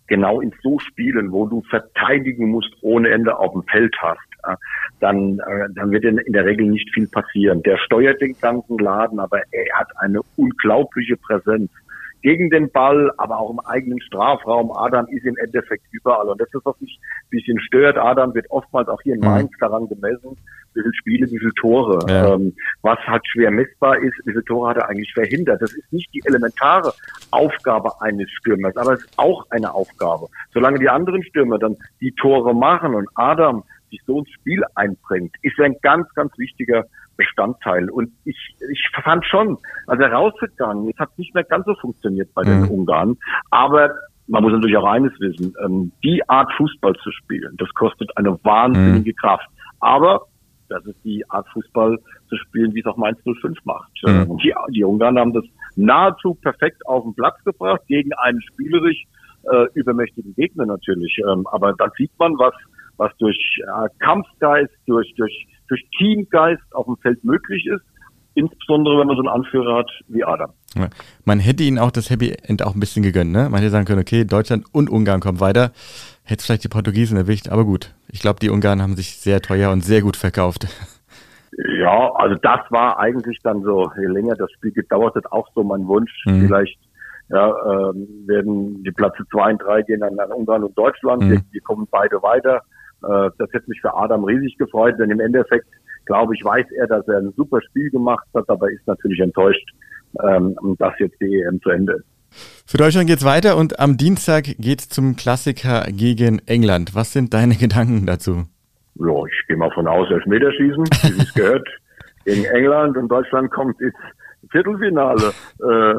genau 0.09 0.41
in 0.41 0.53
so 0.61 0.79
Spielen, 0.79 1.31
wo 1.31 1.47
du 1.47 1.61
verteidigen 1.69 2.50
musst, 2.50 2.71
ohne 2.81 3.09
Ende 3.09 3.38
auf 3.38 3.53
dem 3.53 3.63
Feld 3.63 3.95
hast, 4.01 4.19
dann, 5.00 5.39
äh, 5.39 5.67
dann 5.75 5.91
wird 5.91 6.03
in 6.03 6.33
der 6.33 6.45
Regel 6.45 6.67
nicht 6.67 6.89
viel 6.94 7.07
passieren. 7.07 7.63
Der 7.63 7.77
steuert 7.77 8.21
den 8.21 8.35
ganzen 8.39 8.77
Laden, 8.77 9.19
aber 9.19 9.41
er 9.51 9.79
hat 9.79 9.89
eine 9.97 10.21
unglaubliche 10.35 11.17
Präsenz 11.17 11.71
gegen 12.21 12.50
den 12.50 12.71
Ball, 12.71 13.12
aber 13.18 13.39
auch 13.39 13.51
im 13.51 13.60
eigenen 13.60 14.01
Strafraum. 14.01 14.71
Adam 14.71 15.07
ist 15.07 15.25
im 15.25 15.38
Endeffekt 15.38 15.83
überall. 15.92 16.27
Und 16.27 16.39
das 16.39 16.48
ist, 16.54 16.66
was 16.66 16.80
mich 16.81 17.00
ein 17.00 17.30
bisschen 17.30 17.60
stört. 17.62 17.98
Adam 17.98 18.33
wird 18.33 18.50
oftmals 18.50 18.88
auch 18.88 19.01
hier 19.01 19.16
in 19.16 19.21
mhm. 19.21 19.27
Mainz 19.27 19.51
daran 19.60 19.88
gemessen, 19.88 20.38
wie 20.74 20.81
viele 20.81 20.94
Spiele, 20.94 21.27
wie 21.27 21.39
viele 21.39 21.54
Tore. 21.54 22.00
Ja. 22.10 22.36
Ähm, 22.36 22.54
was 22.81 23.00
halt 23.00 23.25
schwer 23.27 23.51
messbar 23.51 23.98
ist, 23.98 24.16
wie 24.25 24.31
viele 24.31 24.44
Tore 24.45 24.69
hat 24.69 24.77
er 24.77 24.89
eigentlich 24.89 25.13
verhindert. 25.13 25.62
Das 25.62 25.74
ist 25.74 25.94
nicht 25.94 26.13
die 26.13 26.21
elementare 26.25 26.94
Aufgabe 27.31 27.92
eines 28.01 28.30
Stürmers, 28.31 28.75
aber 28.75 28.94
es 28.94 29.01
ist 29.01 29.13
auch 29.18 29.45
eine 29.50 29.74
Aufgabe. 29.74 30.27
Solange 30.54 30.80
die 30.80 30.89
anderen 30.89 31.24
Stürmer 31.24 31.57
dann 31.57 31.77
die 32.01 32.12
Tore 32.13 32.54
machen 32.54 32.95
und 32.95 33.07
Adam 33.16 33.63
sich 33.89 34.01
so 34.06 34.19
ins 34.19 34.30
Spiel 34.31 34.63
einbringt, 34.75 35.36
ist 35.41 35.59
ein 35.59 35.75
ganz, 35.81 36.07
ganz 36.13 36.38
wichtiger 36.38 36.86
Bestandteil. 37.18 37.89
Und 37.89 38.12
ich, 38.25 38.38
ich 38.71 38.89
fand 39.03 39.25
schon, 39.25 39.57
er 39.88 40.12
rausgegangen 40.12 40.89
es 40.89 40.97
hat 40.97 41.18
nicht 41.18 41.33
mehr 41.33 41.44
ganz 41.44 41.65
so 41.65 41.75
funktioniert 41.75 42.33
bei 42.33 42.44
den 42.44 42.62
mhm. 42.62 42.69
Ungarn, 42.69 43.18
aber 43.50 43.91
man 44.27 44.44
muss 44.44 44.53
natürlich 44.53 44.77
auch 44.77 44.86
eines 44.86 45.12
wissen, 45.19 45.53
ähm, 45.65 45.91
die 46.03 46.27
Art 46.30 46.51
Fußball 46.53 46.94
zu 47.03 47.12
spielen, 47.12 47.56
das 47.57 47.69
kostet 47.74 48.15
eine 48.15 48.38
wahnsinnige 48.44 49.12
mhm. 49.12 49.15
Kraft. 49.15 49.47
Aber 49.80 50.27
das 50.69 50.85
ist 50.85 51.03
die 51.03 51.27
Art 51.30 51.47
Fußball 51.50 51.97
zu 52.30 52.38
spielen, 52.38 52.74
wie 52.74 52.81
es 52.81 52.85
auch 52.85 52.97
Mainz 52.97 53.19
05 53.23 53.57
macht. 53.66 53.92
Mhm. 54.06 54.37
Die, 54.37 54.54
die 54.69 54.83
Ungarn 54.83 55.18
haben 55.18 55.33
das 55.33 55.45
nahezu 55.75 56.35
perfekt 56.35 56.85
auf 56.85 57.04
den 57.04 57.16
Platz 57.16 57.44
gebracht, 57.44 57.81
gegen 57.87 58.13
einen 58.13 58.42
spielerisch 58.42 59.04
äh, 59.52 59.66
übermächtigen 59.73 60.35
Gegner 60.35 60.66
natürlich. 60.66 61.18
Ähm, 61.28 61.47
aber 61.47 61.73
da 61.73 61.90
sieht 61.97 62.11
man, 62.19 62.37
was 62.37 62.54
was 62.99 63.15
durch 63.18 63.37
äh, 63.59 63.89
Kampfgeist, 63.99 64.73
durch, 64.85 65.13
durch, 65.15 65.47
durch 65.68 65.83
Teamgeist 65.97 66.61
auf 66.73 66.85
dem 66.85 66.97
Feld 66.97 67.23
möglich 67.23 67.65
ist. 67.65 67.81
Insbesondere, 68.35 68.99
wenn 68.99 69.07
man 69.07 69.15
so 69.15 69.23
einen 69.23 69.29
Anführer 69.29 69.79
hat 69.79 69.89
wie 70.07 70.23
Adam. 70.23 70.51
Ja. 70.75 70.89
Man 71.25 71.39
hätte 71.39 71.63
ihnen 71.63 71.79
auch 71.79 71.91
das 71.91 72.09
Happy 72.09 72.31
End 72.44 72.63
auch 72.63 72.75
ein 72.75 72.79
bisschen 72.79 73.01
gegönnt, 73.03 73.31
ne? 73.31 73.49
Man 73.49 73.59
hätte 73.59 73.71
sagen 73.71 73.85
können, 73.85 74.01
okay, 74.01 74.23
Deutschland 74.23 74.65
und 74.71 74.89
Ungarn 74.89 75.19
kommen 75.19 75.39
weiter. 75.39 75.71
Hätte 76.23 76.45
vielleicht 76.45 76.63
die 76.63 76.69
Portugiesen 76.69 77.18
erwischt, 77.18 77.49
aber 77.49 77.65
gut. 77.65 77.95
Ich 78.07 78.19
glaube, 78.19 78.39
die 78.39 78.49
Ungarn 78.49 78.81
haben 78.81 78.95
sich 78.95 79.18
sehr 79.18 79.41
teuer 79.41 79.71
und 79.71 79.81
sehr 79.83 80.01
gut 80.01 80.15
verkauft. 80.15 80.68
Ja, 81.81 82.13
also 82.13 82.35
das 82.41 82.59
war 82.69 82.99
eigentlich 82.99 83.39
dann 83.44 83.63
so, 83.63 83.91
je 83.99 84.07
länger 84.07 84.35
das 84.35 84.49
Spiel 84.51 84.71
gedauert 84.71 85.15
hat, 85.15 85.29
auch 85.31 85.47
so 85.53 85.63
mein 85.63 85.85
Wunsch. 85.87 86.11
Mhm. 86.25 86.45
Vielleicht 86.45 86.79
ja, 87.29 87.49
ähm, 87.49 88.07
werden 88.27 88.83
die 88.83 88.91
Plätze 88.91 89.23
zwei 89.31 89.51
und 89.51 89.61
drei 89.61 89.81
gehen 89.81 90.01
an, 90.03 90.18
an 90.19 90.31
Ungarn 90.31 90.63
und 90.63 90.77
Deutschland. 90.77 91.23
Mhm. 91.23 91.31
Wir, 91.31 91.41
wir 91.51 91.61
kommen 91.61 91.87
beide 91.91 92.21
weiter. 92.23 92.61
Äh, 93.03 93.29
das 93.37 93.51
hätte 93.53 93.69
mich 93.69 93.81
für 93.81 93.94
Adam 93.95 94.23
riesig 94.23 94.57
gefreut, 94.57 94.95
denn 94.99 95.09
im 95.09 95.19
Endeffekt, 95.19 95.68
glaube 96.06 96.35
ich, 96.35 96.44
weiß 96.44 96.65
er, 96.77 96.87
dass 96.87 97.07
er 97.07 97.18
ein 97.18 97.33
super 97.35 97.61
Spiel 97.61 97.89
gemacht 97.89 98.27
hat, 98.33 98.49
aber 98.49 98.71
ist 98.71 98.85
natürlich 98.87 99.19
enttäuscht, 99.19 99.69
ähm, 100.23 100.56
dass 100.77 100.94
jetzt 100.99 101.19
die 101.21 101.41
EM 101.41 101.61
zu 101.61 101.69
Ende 101.69 101.94
ist. 101.94 102.06
Für 102.65 102.77
Deutschland 102.77 103.07
geht's 103.07 103.25
weiter 103.25 103.57
und 103.57 103.79
am 103.79 103.97
Dienstag 103.97 104.45
geht's 104.59 104.89
zum 104.89 105.15
Klassiker 105.15 105.85
gegen 105.91 106.39
England. 106.45 106.94
Was 106.94 107.13
sind 107.13 107.33
deine 107.33 107.56
Gedanken 107.59 108.06
dazu? 108.06 108.45
Ja, 108.95 109.25
ich 109.25 109.47
gehe 109.47 109.57
mal 109.57 109.71
von 109.71 109.87
aus, 109.87 110.09
Elfmeterschießen, 110.11 110.83
wie 110.83 111.21
es 111.21 111.33
gehört, 111.33 111.68
gegen 112.25 112.45
England 112.45 112.97
und 112.97 113.07
Deutschland 113.07 113.49
kommt 113.51 113.79
ins 113.81 113.95
Viertelfinale. 114.51 115.31
Äh, 115.59 115.95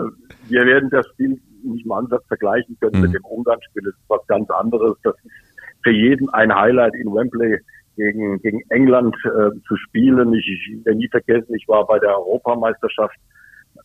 wir 0.49 0.67
werden 0.67 0.91
das 0.91 1.07
Spiel 1.09 1.41
nicht 1.63 1.87
mal 1.87 1.99
Ansatz 1.99 2.25
vergleichen 2.27 2.77
können 2.81 2.97
mhm. 2.97 3.03
mit 3.03 3.15
dem 3.15 3.25
Ungarn-Spiel. 3.25 3.83
Das 3.85 3.95
ist 3.95 4.09
was 4.09 4.27
ganz 4.27 4.51
anderes. 4.51 4.97
Das 5.03 5.15
ist 5.25 5.50
für 5.83 5.91
jeden 5.91 6.29
ein 6.31 6.55
Highlight 6.55 6.95
in 6.95 7.13
Wembley 7.13 7.59
gegen, 7.97 8.41
gegen 8.41 8.63
England 8.71 9.15
äh, 9.25 9.51
zu 9.67 9.77
spielen. 9.77 10.33
Ich, 10.35 10.47
ich 10.47 10.85
werde 10.85 10.99
nie 10.99 11.09
vergessen, 11.09 11.55
ich 11.55 11.67
war 11.69 11.87
bei 11.87 11.99
der 11.99 12.17
Europameisterschaft 12.19 13.17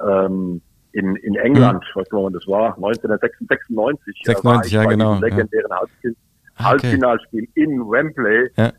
ähm, 0.01 0.61
in, 0.93 1.15
in 1.17 1.35
England, 1.35 1.83
mhm. 1.83 1.99
weiß 1.99 2.11
nicht, 2.11 2.23
wann 2.23 2.33
das 2.33 2.47
war, 2.47 2.75
1996. 2.75 4.21
96, 4.25 4.71
ja 4.71 4.85
genau. 4.85 5.19
legendären 5.19 5.71
ja. 5.71 6.11
Halbfinalspiel 6.57 7.47
in 7.55 7.81
Wembley. 7.81 8.49
Ja. 8.55 8.71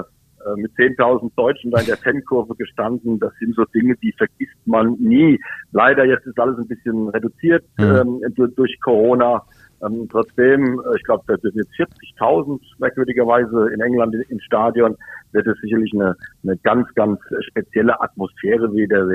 Äh, 0.00 0.04
äh, 0.46 0.60
mit 0.60 0.72
10.000 0.72 1.32
Deutschen 1.36 1.70
da 1.70 1.80
in 1.80 1.86
der 1.86 1.96
Fankurve 1.96 2.54
gestanden. 2.54 3.18
Das 3.18 3.32
sind 3.40 3.54
so 3.56 3.64
Dinge, 3.66 3.96
die 3.96 4.12
vergisst 4.12 4.56
man 4.66 4.92
nie. 4.98 5.38
Leider 5.72 6.04
jetzt 6.04 6.26
ist 6.26 6.38
alles 6.38 6.58
ein 6.58 6.68
bisschen 6.68 7.08
reduziert 7.08 7.64
mhm. 7.76 8.20
ähm, 8.22 8.34
durch, 8.34 8.54
durch 8.54 8.80
Corona. 8.80 9.42
Ähm, 9.84 10.08
trotzdem, 10.10 10.80
äh, 10.80 10.96
ich 10.96 11.04
glaube, 11.04 11.24
da 11.26 11.36
sind 11.36 11.54
jetzt 11.54 11.72
40.000 12.18 12.60
merkwürdigerweise 12.78 13.68
in 13.72 13.80
England 13.80 14.14
im 14.28 14.40
Stadion, 14.40 14.96
wird 15.32 15.46
es 15.46 15.58
sicherlich 15.60 15.92
eine, 15.94 16.16
eine 16.42 16.56
ganz, 16.58 16.92
ganz 16.94 17.20
spezielle 17.48 18.00
Atmosphäre 18.00 18.72
wieder. 18.72 19.06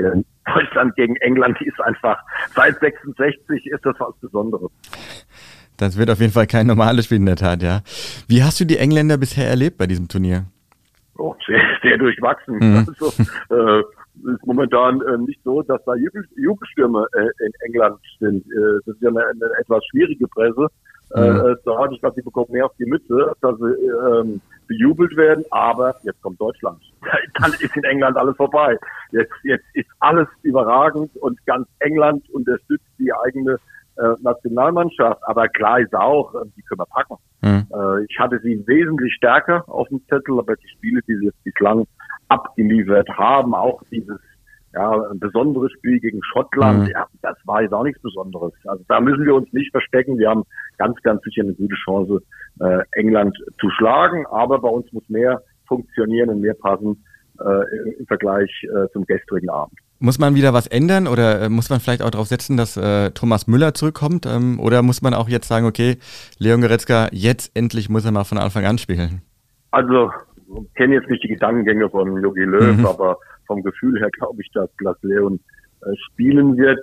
Deutschland 0.54 0.94
gegen 0.96 1.16
England 1.16 1.60
ist 1.62 1.80
einfach, 1.80 2.18
seit 2.54 2.78
66 2.80 3.66
ist 3.66 3.84
das 3.84 3.94
was 3.98 4.16
Besonderes. 4.20 4.70
Das 5.76 5.98
wird 5.98 6.10
auf 6.10 6.20
jeden 6.20 6.32
Fall 6.32 6.46
kein 6.46 6.66
normales 6.66 7.06
Spiel 7.06 7.18
in 7.18 7.26
der 7.26 7.36
Tat, 7.36 7.62
ja. 7.62 7.80
Wie 8.28 8.42
hast 8.42 8.60
du 8.60 8.64
die 8.64 8.78
Engländer 8.78 9.18
bisher 9.18 9.48
erlebt 9.48 9.76
bei 9.76 9.86
diesem 9.86 10.08
Turnier? 10.08 10.44
Oh, 11.16 11.34
sehr, 11.46 11.60
sehr 11.82 11.98
durchwachsen. 11.98 12.56
Mhm. 12.56 12.86
Also, 12.88 13.12
äh, 13.50 13.82
ist 14.22 14.46
momentan 14.46 15.00
äh, 15.02 15.18
nicht 15.18 15.40
so, 15.44 15.62
dass 15.62 15.84
da 15.84 15.94
Jubel, 15.94 16.24
Jubelstürme 16.36 17.06
äh, 17.12 17.44
in 17.44 17.52
England 17.66 17.98
sind. 18.18 18.44
Äh, 18.46 18.80
das 18.86 18.94
ist 18.94 19.02
ja 19.02 19.08
eine, 19.10 19.26
eine 19.26 19.50
etwas 19.58 19.84
schwierige 19.86 20.26
Presse. 20.28 20.68
Mhm. 21.14 21.22
Äh, 21.22 21.56
so, 21.64 21.86
ich 21.90 22.00
glaube, 22.00 22.14
sie 22.16 22.22
bekommen 22.22 22.48
mehr 22.50 22.66
auf 22.66 22.74
die 22.78 22.86
Mütze, 22.86 23.32
dass 23.40 23.56
sie 23.58 23.64
ähm, 23.64 24.40
bejubelt 24.66 25.16
werden, 25.16 25.44
aber 25.50 25.94
jetzt 26.02 26.20
kommt 26.22 26.40
Deutschland. 26.40 26.80
Dann 27.40 27.52
ist 27.52 27.76
in 27.76 27.84
England 27.84 28.16
alles 28.16 28.36
vorbei. 28.36 28.78
Jetzt, 29.12 29.32
jetzt 29.42 29.64
ist 29.74 29.88
alles 30.00 30.28
überragend 30.42 31.14
und 31.16 31.44
ganz 31.46 31.68
England 31.80 32.28
unterstützt 32.30 32.86
die 32.98 33.12
eigene 33.12 33.58
äh, 33.96 34.14
Nationalmannschaft. 34.22 35.20
Aber 35.24 35.48
klar 35.48 35.80
ist 35.80 35.94
auch, 35.94 36.34
äh, 36.34 36.46
die 36.56 36.62
können 36.62 36.80
wir 36.80 36.86
packen. 36.86 37.16
Mhm. 37.42 37.66
Äh, 37.72 38.04
ich 38.08 38.18
hatte 38.18 38.40
sie 38.42 38.66
wesentlich 38.66 39.14
stärker 39.14 39.64
auf 39.68 39.88
dem 39.88 40.00
Zettel, 40.08 40.38
aber 40.38 40.56
die 40.56 40.68
Spiele, 40.68 41.00
die 41.06 41.16
sie 41.16 41.26
jetzt 41.26 41.44
bislang 41.44 41.86
abgeliefert 42.28 43.08
haben, 43.10 43.54
auch 43.54 43.82
dieses 43.90 44.18
ja, 44.74 44.90
ein 45.10 45.20
besonderes 45.20 45.70
Spiel 45.72 46.00
gegen 46.00 46.20
Schottland, 46.24 46.84
mhm. 46.84 46.90
ja, 46.90 47.06
das 47.22 47.36
war 47.44 47.62
jetzt 47.62 47.72
auch 47.72 47.84
nichts 47.84 48.02
Besonderes. 48.02 48.52
Also 48.64 48.84
da 48.88 49.00
müssen 49.00 49.24
wir 49.24 49.34
uns 49.34 49.52
nicht 49.52 49.70
verstecken. 49.70 50.18
Wir 50.18 50.30
haben 50.30 50.42
ganz, 50.78 51.00
ganz 51.02 51.22
sicher 51.22 51.42
eine 51.42 51.54
gute 51.54 51.76
Chance, 51.84 52.20
äh, 52.60 52.80
England 52.92 53.36
zu 53.60 53.70
schlagen. 53.70 54.26
Aber 54.26 54.58
bei 54.60 54.68
uns 54.68 54.92
muss 54.92 55.08
mehr 55.08 55.40
funktionieren 55.66 56.30
und 56.30 56.40
mehr 56.40 56.54
passen 56.54 57.04
äh, 57.40 57.96
im 57.98 58.06
Vergleich 58.06 58.50
äh, 58.64 58.88
zum 58.92 59.04
gestrigen 59.06 59.48
Abend. 59.48 59.78
Muss 60.00 60.18
man 60.18 60.34
wieder 60.34 60.52
was 60.52 60.66
ändern 60.66 61.06
oder 61.06 61.42
äh, 61.42 61.48
muss 61.48 61.70
man 61.70 61.80
vielleicht 61.80 62.02
auch 62.02 62.10
darauf 62.10 62.26
setzen, 62.26 62.56
dass 62.56 62.76
äh, 62.76 63.10
Thomas 63.12 63.46
Müller 63.46 63.74
zurückkommt? 63.74 64.26
Ähm, 64.26 64.58
oder 64.58 64.82
muss 64.82 65.02
man 65.02 65.14
auch 65.14 65.28
jetzt 65.28 65.48
sagen, 65.48 65.66
okay, 65.66 65.98
Leon 66.38 66.60
Goretzka, 66.60 67.08
jetzt 67.12 67.56
endlich 67.56 67.88
muss 67.88 68.04
er 68.04 68.12
mal 68.12 68.24
von 68.24 68.38
Anfang 68.38 68.64
an 68.64 68.78
spielen? 68.78 69.22
Also, 69.70 70.10
kenne 70.74 70.94
jetzt 70.94 71.10
nicht 71.10 71.22
die 71.24 71.28
Gedankengänge 71.28 71.88
von 71.90 72.22
Jogi 72.22 72.44
Löw, 72.44 72.76
mhm. 72.76 72.86
aber 72.86 73.18
vom 73.46 73.62
Gefühl 73.62 73.98
her 74.00 74.10
glaube 74.10 74.40
ich, 74.42 74.50
dass, 74.52 74.68
dass 74.82 74.96
Leon 75.02 75.40
äh, 75.82 75.94
spielen 76.06 76.56
wird. 76.56 76.80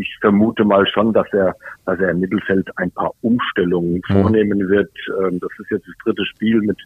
Ich 0.00 0.16
vermute 0.20 0.64
mal 0.64 0.86
schon, 0.86 1.12
dass 1.12 1.26
er, 1.32 1.54
dass 1.84 1.98
er 1.98 2.10
im 2.10 2.20
Mittelfeld 2.20 2.68
ein 2.76 2.90
paar 2.90 3.12
Umstellungen 3.22 4.02
mhm. 4.08 4.12
vornehmen 4.12 4.68
wird. 4.68 4.92
Ähm, 5.20 5.40
das 5.40 5.50
ist 5.58 5.70
jetzt 5.70 5.86
das 5.88 5.96
dritte 6.04 6.24
Spiel 6.26 6.60
mit 6.60 6.78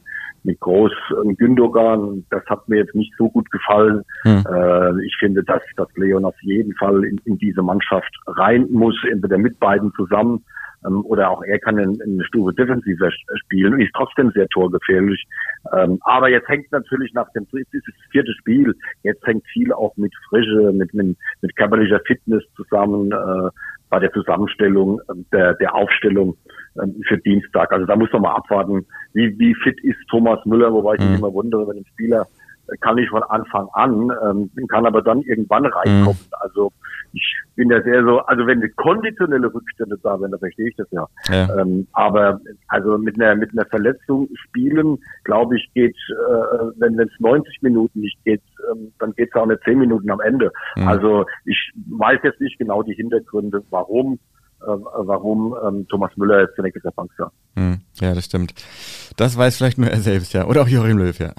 mit 0.43 0.59
Groß 0.61 0.93
und 1.23 1.39
Gündogan. 1.39 2.25
Das 2.31 2.45
hat 2.47 2.67
mir 2.69 2.79
jetzt 2.79 2.95
nicht 2.95 3.13
so 3.19 3.29
gut 3.29 3.51
gefallen. 3.51 4.03
Mhm. 4.25 5.01
Ich 5.05 5.15
finde, 5.19 5.45
dass, 5.45 5.61
dass 5.77 5.89
Leon 5.97 6.25
auf 6.25 6.41
jeden 6.41 6.75
Fall 6.77 7.05
in, 7.05 7.21
in 7.25 7.37
diese 7.37 7.63
Mannschaft 7.63 8.11
rein 8.27 8.67
muss, 8.71 8.97
entweder 9.11 9.37
mit 9.37 9.61
beiden 9.61 9.93
zusammen 9.93 10.43
ähm, 10.87 11.05
oder 11.05 11.31
auch 11.31 11.43
er 11.43 11.59
kann 11.59 11.79
in, 11.79 11.95
in 12.01 12.15
eine 12.15 12.25
Stufe 12.25 12.55
defensiver 12.55 13.11
spielen 13.45 13.75
und 13.75 13.81
ist 13.81 13.95
trotzdem 13.95 14.31
sehr 14.33 14.49
torgefährlich. 14.49 15.25
Ähm, 15.77 15.99
aber 16.03 16.29
jetzt 16.31 16.49
hängt 16.49 16.71
natürlich 16.73 17.13
nach 17.13 17.31
dem 17.33 17.47
dieses 17.53 17.95
vierte 18.11 18.33
Spiel, 18.35 18.75
jetzt 19.03 19.25
hängt 19.27 19.47
viel 19.49 19.73
auch 19.73 19.97
mit 19.97 20.13
Frische, 20.29 20.73
mit, 20.73 20.93
mit, 20.95 21.17
mit 21.43 21.57
körperlicher 21.57 22.01
Fitness 22.07 22.45
zusammen 22.57 23.13
äh, 23.13 23.51
bei 23.91 23.99
der 23.99 24.13
Zusammenstellung 24.13 25.01
äh, 25.01 25.15
der, 25.33 25.55
der 25.55 25.75
Aufstellung 25.75 26.37
äh, 26.77 26.87
für 27.07 27.19
Dienstag. 27.19 27.73
Also 27.73 27.87
da 27.87 27.97
muss 27.97 28.13
man 28.13 28.23
mal 28.23 28.35
abwarten, 28.35 28.87
wie, 29.13 29.37
wie 29.39 29.55
fit 29.55 29.83
ist 29.83 29.99
Thomas 30.09 30.39
Müller, 30.47 30.73
wobei 30.73 30.95
ich 30.95 31.01
mich 31.01 31.11
mhm. 31.11 31.17
immer 31.17 31.35
wundere, 31.35 31.69
wenn 31.69 31.79
ein 31.79 31.87
Spieler 31.93 32.27
kann 32.81 32.99
ich 32.99 33.09
von 33.09 33.23
Anfang 33.25 33.69
an, 33.73 34.11
ähm, 34.25 34.51
kann 34.69 34.87
aber 34.87 35.03
dann 35.03 35.23
irgendwann 35.23 35.67
reinkommen. 35.67 36.21
Mhm. 36.21 36.35
Also 36.41 36.73
ich 37.13 37.37
bin 37.57 37.71
ja 37.71 37.83
sehr 37.83 38.05
so, 38.05 38.21
also 38.21 38.47
wenn 38.47 38.59
eine 38.59 38.71
konditionelle 38.71 39.53
Rückstände 39.53 39.99
da 40.03 40.17
sind, 40.19 40.31
dann 40.31 40.41
verstehe 40.41 40.69
ich 40.69 40.77
das 40.77 40.89
ja. 40.91 41.07
ja. 41.29 41.61
Ähm, 41.61 41.87
aber 41.93 42.41
also 42.69 42.99
mit 42.99 43.21
einer 43.21 43.35
mit 43.35 43.51
einer 43.53 43.67
Verletzung 43.67 44.29
spielen, 44.47 44.99
glaube 45.25 45.57
ich, 45.57 45.71
geht, 45.75 45.97
äh, 46.11 46.65
wenn 46.77 46.99
es 46.99 47.11
90 47.19 47.63
Minuten 47.63 48.01
nicht 48.01 48.19
geht, 48.25 48.43
ähm, 48.71 48.93
dann 48.99 49.13
geht 49.15 49.31
es 49.33 49.41
auch 49.41 49.47
nicht 49.47 49.63
10 49.65 49.79
Minuten 49.79 50.11
am 50.11 50.21
Ende. 50.21 50.53
Mhm. 50.77 50.89
Also 50.89 51.27
ich 51.45 51.73
weiß 51.89 52.21
jetzt 52.23 52.41
nicht 52.41 52.59
genau 52.59 52.83
die 52.83 52.95
Hintergründe, 52.95 53.63
warum 53.71 54.19
äh, 54.63 54.67
warum 54.67 55.57
ähm, 55.67 55.89
Thomas 55.89 56.15
Müller 56.17 56.43
jetzt 56.43 56.55
zunächst 56.55 56.85
der 56.85 56.91
Bank 56.91 57.11
war. 57.19 57.33
Mhm. 57.55 57.81
Ja, 58.01 58.15
das 58.15 58.27
stimmt. 58.27 58.55
Das 59.17 59.37
weiß 59.37 59.57
vielleicht 59.57 59.79
nur 59.79 59.89
er 59.89 60.01
selbst, 60.01 60.33
ja. 60.35 60.47
Oder 60.47 60.63
auch 60.63 60.69
Joachim 60.69 60.99
Löw, 60.99 61.19
ja. 61.19 61.33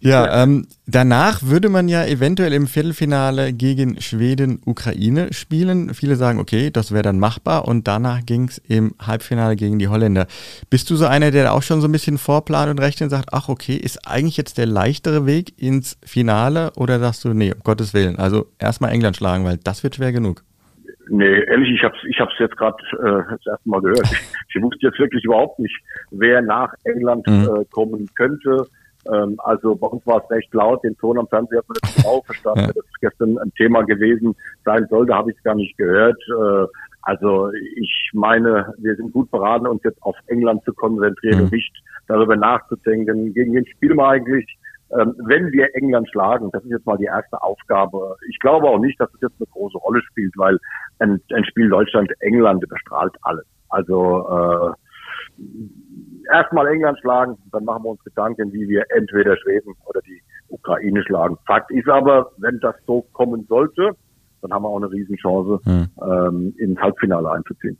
Ja, 0.00 0.42
ähm, 0.42 0.66
danach 0.86 1.42
würde 1.42 1.68
man 1.68 1.88
ja 1.88 2.04
eventuell 2.04 2.52
im 2.52 2.66
Viertelfinale 2.66 3.52
gegen 3.52 4.00
Schweden, 4.00 4.60
Ukraine 4.64 5.32
spielen. 5.32 5.94
Viele 5.94 6.16
sagen, 6.16 6.38
okay, 6.38 6.70
das 6.70 6.92
wäre 6.92 7.02
dann 7.02 7.18
machbar 7.18 7.66
und 7.66 7.88
danach 7.88 8.24
ging 8.24 8.48
es 8.48 8.58
im 8.58 8.94
Halbfinale 9.04 9.56
gegen 9.56 9.78
die 9.78 9.88
Holländer. 9.88 10.26
Bist 10.70 10.90
du 10.90 10.96
so 10.96 11.06
einer, 11.06 11.30
der 11.30 11.52
auch 11.52 11.62
schon 11.62 11.80
so 11.80 11.88
ein 11.88 11.92
bisschen 11.92 12.18
vorplant 12.18 12.70
und 12.70 12.80
rechnet 12.80 13.06
und 13.06 13.10
sagt, 13.10 13.30
ach 13.32 13.48
okay, 13.48 13.76
ist 13.76 14.06
eigentlich 14.06 14.36
jetzt 14.36 14.58
der 14.58 14.66
leichtere 14.66 15.26
Weg 15.26 15.60
ins 15.60 15.98
Finale 16.04 16.72
oder 16.76 16.98
sagst 16.98 17.24
du, 17.24 17.32
nee, 17.32 17.52
um 17.52 17.60
Gottes 17.62 17.94
Willen, 17.94 18.18
also 18.18 18.46
erstmal 18.58 18.92
England 18.92 19.16
schlagen, 19.16 19.44
weil 19.44 19.58
das 19.62 19.82
wird 19.82 19.96
schwer 19.96 20.12
genug. 20.12 20.42
Nee, 21.08 21.40
ehrlich, 21.44 21.70
ich 21.70 21.84
hab's, 21.84 21.98
ich 22.08 22.18
hab's 22.18 22.34
jetzt 22.38 22.56
gerade 22.56 22.76
äh, 22.94 23.22
das 23.30 23.46
erste 23.46 23.68
Mal 23.68 23.80
gehört. 23.80 24.02
Ich, 24.02 24.18
ich 24.56 24.62
wusste 24.62 24.86
jetzt 24.86 24.98
wirklich 24.98 25.24
überhaupt 25.24 25.58
nicht, 25.58 25.76
wer 26.10 26.42
nach 26.42 26.72
England 26.84 27.26
mhm. 27.26 27.48
äh, 27.60 27.64
kommen 27.70 28.08
könnte. 28.16 28.66
Ähm, 29.12 29.36
also 29.38 29.74
bei 29.74 29.86
uns 29.86 30.06
war 30.06 30.22
es 30.22 30.30
recht 30.30 30.52
laut, 30.54 30.82
den 30.84 30.96
Ton 30.98 31.18
am 31.18 31.28
Fernseher 31.28 31.58
hat 31.58 31.68
man 31.68 31.76
nicht 31.82 31.96
genau 31.96 32.22
verstanden, 32.22 32.60
ja. 32.60 32.66
das 32.66 32.84
ist 32.84 33.00
gestern 33.00 33.38
ein 33.38 33.52
Thema 33.54 33.82
gewesen 33.82 34.34
sein 34.64 34.86
sollte, 34.90 35.14
habe 35.14 35.30
ich 35.30 35.36
es 35.36 35.42
gar 35.42 35.54
nicht 35.54 35.76
gehört. 35.78 36.18
Äh, 36.28 36.66
also 37.02 37.50
ich 37.76 38.10
meine, 38.14 38.74
wir 38.78 38.96
sind 38.96 39.12
gut 39.12 39.30
beraten, 39.30 39.66
uns 39.66 39.82
jetzt 39.84 40.02
auf 40.02 40.16
England 40.26 40.64
zu 40.64 40.72
konzentrieren 40.74 41.38
mhm. 41.38 41.44
und 41.44 41.52
nicht 41.52 41.72
darüber 42.08 42.36
nachzudenken, 42.36 43.32
gegen 43.32 43.54
wen 43.54 43.66
spielen 43.66 43.96
wir 43.96 44.08
eigentlich. 44.08 44.58
Ähm, 44.96 45.14
wenn 45.18 45.50
wir 45.50 45.74
England 45.74 46.08
schlagen, 46.10 46.50
das 46.52 46.64
ist 46.64 46.70
jetzt 46.70 46.86
mal 46.86 46.96
die 46.96 47.06
erste 47.06 47.42
Aufgabe. 47.42 48.16
Ich 48.28 48.38
glaube 48.38 48.68
auch 48.68 48.78
nicht, 48.78 49.00
dass 49.00 49.12
es 49.14 49.20
jetzt 49.20 49.34
eine 49.38 49.48
große 49.52 49.78
Rolle 49.78 50.00
spielt, 50.02 50.32
weil 50.36 50.58
ein, 51.00 51.20
ein 51.32 51.44
Spiel 51.44 51.68
Deutschland-England 51.68 52.62
überstrahlt 52.62 53.14
alles. 53.22 53.44
Also 53.68 54.28
äh, 54.28 54.85
erstmal 56.32 56.66
England 56.68 56.98
schlagen, 57.00 57.36
dann 57.52 57.64
machen 57.64 57.84
wir 57.84 57.90
uns 57.90 58.04
Gedanken, 58.04 58.52
wie 58.52 58.68
wir 58.68 58.84
entweder 58.90 59.36
Schweden 59.36 59.74
oder 59.86 60.00
die 60.02 60.20
Ukraine 60.48 61.02
schlagen. 61.04 61.36
Fakt 61.46 61.70
ist 61.70 61.88
aber, 61.88 62.32
wenn 62.38 62.58
das 62.60 62.74
so 62.86 63.02
kommen 63.12 63.46
sollte, 63.48 63.92
dann 64.42 64.52
haben 64.52 64.62
wir 64.62 64.68
auch 64.68 64.76
eine 64.76 64.90
Riesenchance, 64.90 65.60
hm. 65.64 65.88
ähm, 66.02 66.54
ins 66.58 66.78
Halbfinale 66.80 67.30
einzuziehen. 67.30 67.78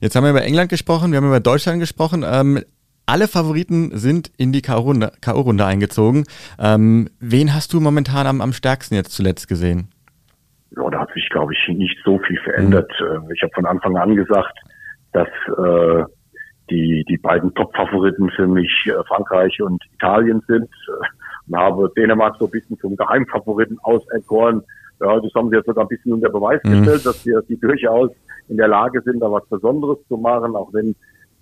Jetzt 0.00 0.16
haben 0.16 0.24
wir 0.24 0.30
über 0.30 0.42
England 0.42 0.70
gesprochen, 0.70 1.12
wir 1.12 1.18
haben 1.18 1.28
über 1.28 1.40
Deutschland 1.40 1.80
gesprochen. 1.80 2.24
Ähm, 2.26 2.60
alle 3.06 3.28
Favoriten 3.28 3.96
sind 3.96 4.32
in 4.38 4.52
die 4.52 4.62
K.O.-Runde 4.62 5.66
eingezogen. 5.66 6.24
Ähm, 6.58 7.08
wen 7.20 7.54
hast 7.54 7.72
du 7.72 7.80
momentan 7.80 8.26
am, 8.26 8.40
am 8.40 8.52
stärksten 8.52 8.94
jetzt 8.94 9.12
zuletzt 9.12 9.48
gesehen? 9.48 9.88
Ja, 10.76 10.88
da 10.88 11.00
hat 11.00 11.12
sich, 11.12 11.28
glaube 11.28 11.52
ich, 11.52 11.76
nicht 11.76 11.98
so 12.04 12.18
viel 12.20 12.38
verändert. 12.40 12.90
Mhm. 13.00 13.30
Ich 13.34 13.42
habe 13.42 13.52
von 13.54 13.66
Anfang 13.66 13.96
an 13.96 14.16
gesagt, 14.16 14.56
dass 15.12 15.28
äh, 15.58 16.04
die, 16.70 17.04
die 17.08 17.18
beiden 17.18 17.54
Top-Favoriten 17.54 18.30
für 18.30 18.46
mich 18.46 18.70
äh, 18.86 19.02
Frankreich 19.08 19.60
und 19.60 19.82
Italien 19.94 20.42
sind. 20.46 20.64
Äh, 20.64 21.06
und 21.48 21.56
habe 21.56 21.92
Dänemark 21.96 22.36
so 22.38 22.46
ein 22.46 22.50
bisschen 22.50 22.78
zum 22.78 22.96
Geheimfavoriten 22.96 23.78
auserkoren. 23.82 24.62
Ja, 25.00 25.18
das 25.18 25.32
haben 25.34 25.50
sie 25.50 25.56
jetzt 25.56 25.66
sogar 25.66 25.84
ein 25.84 25.88
bisschen 25.88 26.12
unter 26.12 26.30
Beweis 26.30 26.60
mhm. 26.64 26.78
gestellt, 26.78 27.06
dass 27.06 27.26
wir 27.26 27.42
die 27.42 27.58
durchaus 27.58 28.10
in 28.48 28.56
der 28.56 28.68
Lage 28.68 29.02
sind, 29.02 29.20
da 29.20 29.30
was 29.30 29.46
Besonderes 29.48 29.98
zu 30.08 30.16
machen, 30.16 30.54
auch 30.54 30.72
wenn, 30.72 30.94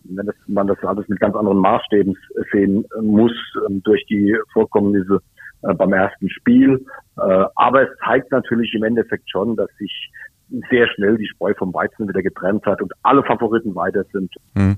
wenn 0.04 0.26
das, 0.26 0.34
man 0.46 0.66
das 0.66 0.82
alles 0.82 1.06
mit 1.08 1.20
ganz 1.20 1.36
anderen 1.36 1.58
Maßstäben 1.58 2.16
sehen 2.52 2.86
muss, 3.02 3.32
ähm, 3.68 3.82
durch 3.82 4.04
die 4.06 4.36
Vorkommnisse 4.52 5.20
äh, 5.62 5.74
beim 5.74 5.92
ersten 5.92 6.30
Spiel. 6.30 6.84
Äh, 7.18 7.44
aber 7.56 7.82
es 7.82 7.98
zeigt 8.04 8.32
natürlich 8.32 8.72
im 8.74 8.84
Endeffekt 8.84 9.30
schon, 9.30 9.56
dass 9.56 9.68
sich 9.78 10.10
sehr 10.70 10.88
schnell 10.88 11.16
die 11.16 11.28
Spreu 11.28 11.54
vom 11.54 11.72
Weizen 11.74 12.08
wieder 12.08 12.22
getrennt 12.22 12.64
hat 12.66 12.82
und 12.82 12.92
alle 13.02 13.22
Favoriten 13.22 13.74
weiter 13.74 14.04
sind. 14.12 14.34
Mhm. 14.54 14.76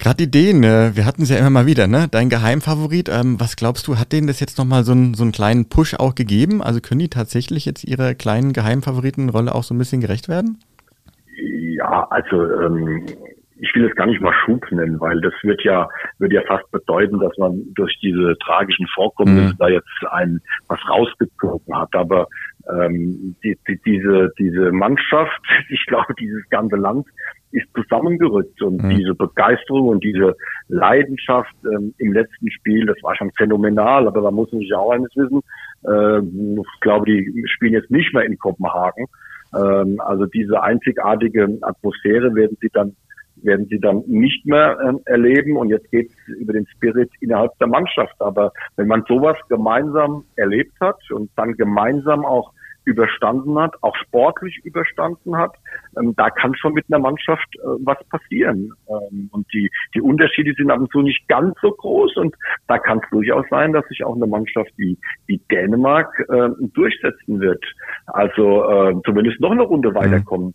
Gerade 0.00 0.24
Ideen, 0.24 0.64
äh, 0.64 0.96
wir 0.96 1.04
hatten 1.04 1.20
es 1.20 1.30
ja 1.30 1.36
immer 1.36 1.50
mal 1.50 1.66
wieder, 1.66 1.86
ne? 1.86 2.08
Dein 2.10 2.30
Geheimfavorit, 2.30 3.10
ähm, 3.10 3.38
was 3.38 3.54
glaubst 3.56 3.86
du, 3.86 3.98
hat 3.98 4.12
denen 4.12 4.28
das 4.28 4.40
jetzt 4.40 4.56
nochmal 4.56 4.82
so, 4.82 4.92
einen 4.92 5.12
so 5.12 5.22
einen 5.22 5.32
kleinen 5.32 5.68
Push 5.68 5.94
auch 5.94 6.14
gegeben? 6.14 6.62
Also 6.62 6.80
können 6.80 7.00
die 7.00 7.10
tatsächlich 7.10 7.66
jetzt 7.66 7.84
ihrer 7.84 8.14
kleinen 8.14 8.54
Geheimfavoritenrolle 8.54 9.54
auch 9.54 9.62
so 9.62 9.74
ein 9.74 9.78
bisschen 9.78 10.00
gerecht 10.00 10.30
werden? 10.30 10.58
Ja, 11.36 12.06
also 12.08 12.42
ähm, 12.42 13.04
ich 13.60 13.74
will 13.74 13.84
es 13.84 13.94
gar 13.94 14.06
nicht 14.06 14.22
mal 14.22 14.32
Schub 14.44 14.64
nennen, 14.72 14.98
weil 15.00 15.20
das 15.20 15.34
wird 15.42 15.62
ja, 15.64 15.86
würde 16.18 16.36
ja 16.36 16.42
fast 16.46 16.70
bedeuten, 16.70 17.20
dass 17.20 17.36
man 17.36 17.62
durch 17.74 17.94
diese 18.00 18.38
tragischen 18.38 18.86
Vorkommnisse 18.94 19.52
mhm. 19.52 19.58
da 19.58 19.68
jetzt 19.68 19.88
ein 20.12 20.40
was 20.68 20.80
rausgezogen 20.88 21.76
hat. 21.76 21.94
Aber 21.94 22.26
ähm, 22.72 23.36
die, 23.44 23.58
die, 23.68 23.78
diese, 23.84 24.32
diese 24.38 24.72
Mannschaft, 24.72 25.40
ich 25.68 25.84
glaube, 25.86 26.14
dieses 26.18 26.48
ganze 26.48 26.76
Land 26.76 27.06
ist 27.52 27.66
zusammengerückt 27.74 28.62
und 28.62 28.82
mhm. 28.82 28.90
diese 28.90 29.14
Begeisterung 29.14 29.88
und 29.88 30.04
diese 30.04 30.36
Leidenschaft 30.68 31.54
ähm, 31.64 31.94
im 31.98 32.12
letzten 32.12 32.50
Spiel, 32.50 32.86
das 32.86 32.96
war 33.02 33.16
schon 33.16 33.30
phänomenal, 33.36 34.06
aber 34.06 34.20
da 34.22 34.30
muss 34.30 34.52
man 34.52 34.60
sich 34.60 34.74
auch 34.74 34.90
eines 34.90 35.10
wissen, 35.16 35.40
äh, 35.84 36.18
ich 36.18 36.80
glaube, 36.80 37.06
die 37.06 37.44
spielen 37.54 37.72
jetzt 37.72 37.90
nicht 37.90 38.12
mehr 38.14 38.24
in 38.24 38.38
Kopenhagen. 38.38 39.06
Ähm, 39.54 40.00
also 40.00 40.26
diese 40.26 40.62
einzigartige 40.62 41.58
Atmosphäre 41.62 42.34
werden 42.34 42.56
sie 42.60 42.70
dann 42.72 42.94
werden 43.42 43.66
sie 43.70 43.80
dann 43.80 44.02
nicht 44.06 44.44
mehr 44.46 44.78
äh, 44.80 45.10
erleben. 45.10 45.56
Und 45.56 45.70
jetzt 45.70 45.90
geht 45.90 46.10
es 46.10 46.36
über 46.36 46.52
den 46.52 46.66
Spirit 46.66 47.10
innerhalb 47.20 47.56
der 47.58 47.68
Mannschaft. 47.68 48.14
Aber 48.18 48.52
wenn 48.76 48.86
man 48.86 49.04
sowas 49.08 49.36
gemeinsam 49.48 50.24
erlebt 50.36 50.74
hat 50.80 50.98
und 51.10 51.30
dann 51.36 51.56
gemeinsam 51.56 52.24
auch 52.24 52.52
überstanden 52.90 53.58
hat, 53.58 53.74
auch 53.82 53.96
sportlich 53.96 54.60
überstanden 54.64 55.36
hat, 55.36 55.54
ähm, 55.96 56.14
da 56.16 56.28
kann 56.28 56.54
schon 56.56 56.74
mit 56.74 56.86
einer 56.88 56.98
Mannschaft 56.98 57.48
äh, 57.54 57.60
was 57.84 57.98
passieren. 58.08 58.72
Ähm, 58.88 59.30
und 59.32 59.46
die, 59.52 59.70
die 59.94 60.00
Unterschiede 60.00 60.52
sind 60.56 60.70
ab 60.70 60.80
und 60.80 60.90
zu 60.90 61.00
nicht 61.02 61.26
ganz 61.28 61.54
so 61.62 61.70
groß 61.70 62.16
und 62.16 62.34
da 62.66 62.78
kann 62.78 62.98
es 62.98 63.10
durchaus 63.10 63.46
sein, 63.48 63.72
dass 63.72 63.86
sich 63.86 64.04
auch 64.04 64.16
eine 64.16 64.26
Mannschaft 64.26 64.72
wie, 64.76 64.98
wie 65.26 65.40
Dänemark 65.50 66.08
äh, 66.28 66.48
durchsetzen 66.74 67.40
wird. 67.40 67.64
Also 68.06 68.64
äh, 68.68 69.00
zumindest 69.04 69.40
noch 69.40 69.52
eine 69.52 69.62
Runde 69.62 69.90
mhm. 69.90 70.54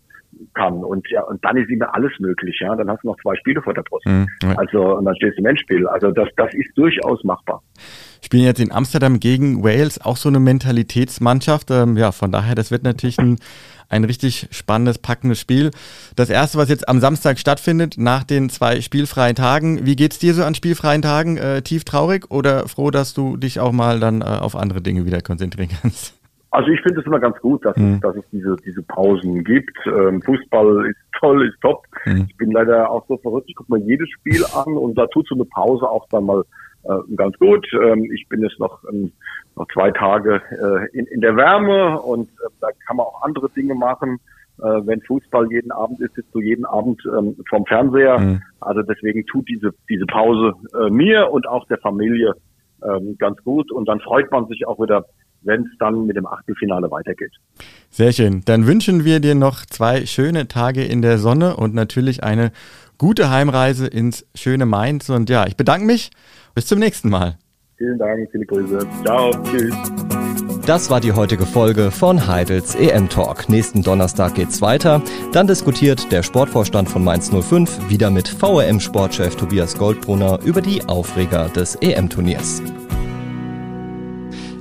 Kann. 0.53 0.83
Und 0.83 1.09
ja, 1.09 1.23
und 1.23 1.43
dann 1.43 1.57
ist 1.57 1.69
immer 1.69 1.93
alles 1.93 2.11
möglich, 2.19 2.57
ja. 2.59 2.75
Dann 2.75 2.89
hast 2.89 3.03
du 3.03 3.07
noch 3.07 3.17
zwei 3.21 3.35
Spiele 3.35 3.61
vor 3.61 3.73
der 3.73 3.83
Brust. 3.83 4.05
Mhm. 4.05 4.27
Also, 4.55 4.97
und 4.97 5.05
dann 5.05 5.15
stehst 5.15 5.37
du 5.37 5.41
im 5.41 5.47
Endspiel. 5.47 5.87
Also 5.87 6.11
das, 6.11 6.29
das 6.37 6.53
ist 6.53 6.71
durchaus 6.75 7.23
machbar. 7.23 7.61
Spielen 8.23 8.43
jetzt 8.43 8.59
in 8.59 8.71
Amsterdam 8.71 9.19
gegen 9.19 9.63
Wales 9.63 10.01
auch 10.01 10.17
so 10.17 10.29
eine 10.29 10.39
Mentalitätsmannschaft. 10.39 11.69
Ähm, 11.71 11.97
ja, 11.97 12.11
von 12.11 12.31
daher, 12.31 12.55
das 12.55 12.71
wird 12.71 12.83
natürlich 12.83 13.19
ein, 13.19 13.37
ein 13.89 14.03
richtig 14.03 14.47
spannendes, 14.51 14.97
packendes 14.97 15.39
Spiel. 15.39 15.71
Das 16.15 16.29
erste, 16.29 16.57
was 16.57 16.69
jetzt 16.69 16.89
am 16.89 16.99
Samstag 16.99 17.37
stattfindet, 17.37 17.95
nach 17.97 18.23
den 18.23 18.49
zwei 18.49 18.81
spielfreien 18.81 19.35
Tagen. 19.35 19.85
Wie 19.85 19.95
geht's 19.95 20.19
dir 20.19 20.33
so 20.33 20.43
an 20.43 20.55
spielfreien 20.55 21.01
Tagen? 21.01 21.37
Äh, 21.37 21.61
tief 21.61 21.83
traurig 21.83 22.31
oder 22.31 22.67
froh, 22.67 22.89
dass 22.91 23.13
du 23.13 23.37
dich 23.37 23.59
auch 23.59 23.71
mal 23.71 23.99
dann 23.99 24.21
äh, 24.21 24.25
auf 24.25 24.55
andere 24.55 24.81
Dinge 24.81 25.05
wieder 25.05 25.21
konzentrieren 25.21 25.69
kannst? 25.81 26.15
Also 26.55 26.69
ich 26.69 26.81
finde 26.81 27.01
es 27.01 27.05
immer 27.05 27.19
ganz 27.19 27.37
gut, 27.39 27.65
dass, 27.65 27.75
mhm. 27.75 27.95
es, 27.95 27.99
dass 27.99 28.15
es 28.15 28.23
diese, 28.31 28.55
diese 28.65 28.81
Pausen 28.83 29.43
gibt. 29.43 29.77
Ähm, 29.85 30.21
Fußball 30.21 30.85
ist 30.89 30.97
toll, 31.19 31.47
ist 31.47 31.59
top. 31.61 31.83
Mhm. 32.05 32.27
Ich 32.29 32.37
bin 32.37 32.51
leider 32.51 32.89
auch 32.89 33.05
so 33.07 33.17
verrückt, 33.17 33.49
ich 33.49 33.55
gucke 33.55 33.73
mir 33.73 33.83
jedes 33.83 34.09
Spiel 34.09 34.41
an 34.55 34.77
und 34.77 34.97
da 34.97 35.05
tut 35.07 35.27
so 35.27 35.35
eine 35.35 35.45
Pause 35.45 35.89
auch 35.89 36.07
dann 36.09 36.25
mal 36.25 36.43
äh, 36.83 37.15
ganz 37.15 37.37
gut. 37.39 37.67
Ähm, 37.73 38.09
ich 38.13 38.27
bin 38.29 38.41
jetzt 38.41 38.57
noch, 38.59 38.83
ähm, 38.89 39.11
noch 39.57 39.67
zwei 39.73 39.91
Tage 39.91 40.41
äh, 40.51 40.97
in, 40.97 41.05
in 41.07 41.19
der 41.19 41.35
Wärme 41.35 41.99
und 41.99 42.29
äh, 42.29 42.49
da 42.61 42.67
kann 42.87 42.97
man 42.97 43.05
auch 43.05 43.21
andere 43.23 43.49
Dinge 43.49 43.75
machen. 43.75 44.19
Äh, 44.59 44.63
wenn 44.85 45.01
Fußball 45.01 45.51
jeden 45.51 45.73
Abend 45.73 45.99
ist, 45.99 46.15
sitzt 46.15 46.33
du 46.33 46.39
jeden 46.39 46.65
Abend 46.65 47.01
ähm, 47.05 47.35
vom 47.49 47.65
Fernseher. 47.65 48.17
Mhm. 48.17 48.41
Also 48.61 48.81
deswegen 48.81 49.25
tut 49.25 49.49
diese, 49.49 49.73
diese 49.89 50.05
Pause 50.05 50.53
äh, 50.79 50.89
mir 50.89 51.31
und 51.31 51.47
auch 51.47 51.67
der 51.67 51.79
Familie 51.79 52.33
ähm, 52.81 53.17
ganz 53.19 53.43
gut 53.43 53.71
und 53.71 53.87
dann 53.87 53.99
freut 53.99 54.31
man 54.31 54.47
sich 54.47 54.65
auch 54.67 54.79
wieder 54.79 55.05
wenn 55.45 55.61
es 55.61 55.77
dann 55.79 56.05
mit 56.05 56.17
dem 56.17 56.25
Achtelfinale 56.25 56.91
weitergeht. 56.91 57.31
Sehr 57.89 58.11
schön. 58.11 58.41
Dann 58.45 58.67
wünschen 58.67 59.05
wir 59.05 59.19
dir 59.19 59.35
noch 59.35 59.65
zwei 59.65 60.05
schöne 60.05 60.47
Tage 60.47 60.83
in 60.83 61.01
der 61.01 61.17
Sonne 61.17 61.55
und 61.55 61.73
natürlich 61.73 62.23
eine 62.23 62.51
gute 62.97 63.29
Heimreise 63.29 63.87
ins 63.87 64.25
schöne 64.35 64.65
Mainz. 64.65 65.09
Und 65.09 65.29
ja, 65.29 65.47
ich 65.47 65.55
bedanke 65.55 65.85
mich. 65.85 66.11
Bis 66.53 66.67
zum 66.67 66.79
nächsten 66.79 67.09
Mal. 67.09 67.37
Vielen 67.77 67.97
Dank, 67.97 68.29
viele 68.31 68.45
Grüße. 68.45 68.79
Ciao, 69.03 69.31
tschüss. 69.43 69.75
Das 70.65 70.89
war 70.89 71.01
die 71.01 71.11
heutige 71.11 71.45
Folge 71.45 71.91
von 71.91 72.25
Heidels 72.25 72.73
EM 72.73 73.09
Talk. 73.09 73.49
Nächsten 73.49 73.83
Donnerstag 73.83 74.35
geht's 74.35 74.61
weiter. 74.61 75.01
Dann 75.33 75.45
diskutiert 75.45 76.11
der 76.11 76.23
Sportvorstand 76.23 76.89
von 76.89 77.03
Mainz 77.03 77.29
05 77.29 77.89
wieder 77.89 78.09
mit 78.09 78.27
VRM-Sportchef 78.27 79.35
Tobias 79.35 79.77
Goldbrunner 79.77 80.39
über 80.43 80.61
die 80.61 80.83
Aufreger 80.85 81.49
des 81.49 81.75
EM-Turniers. 81.75 82.63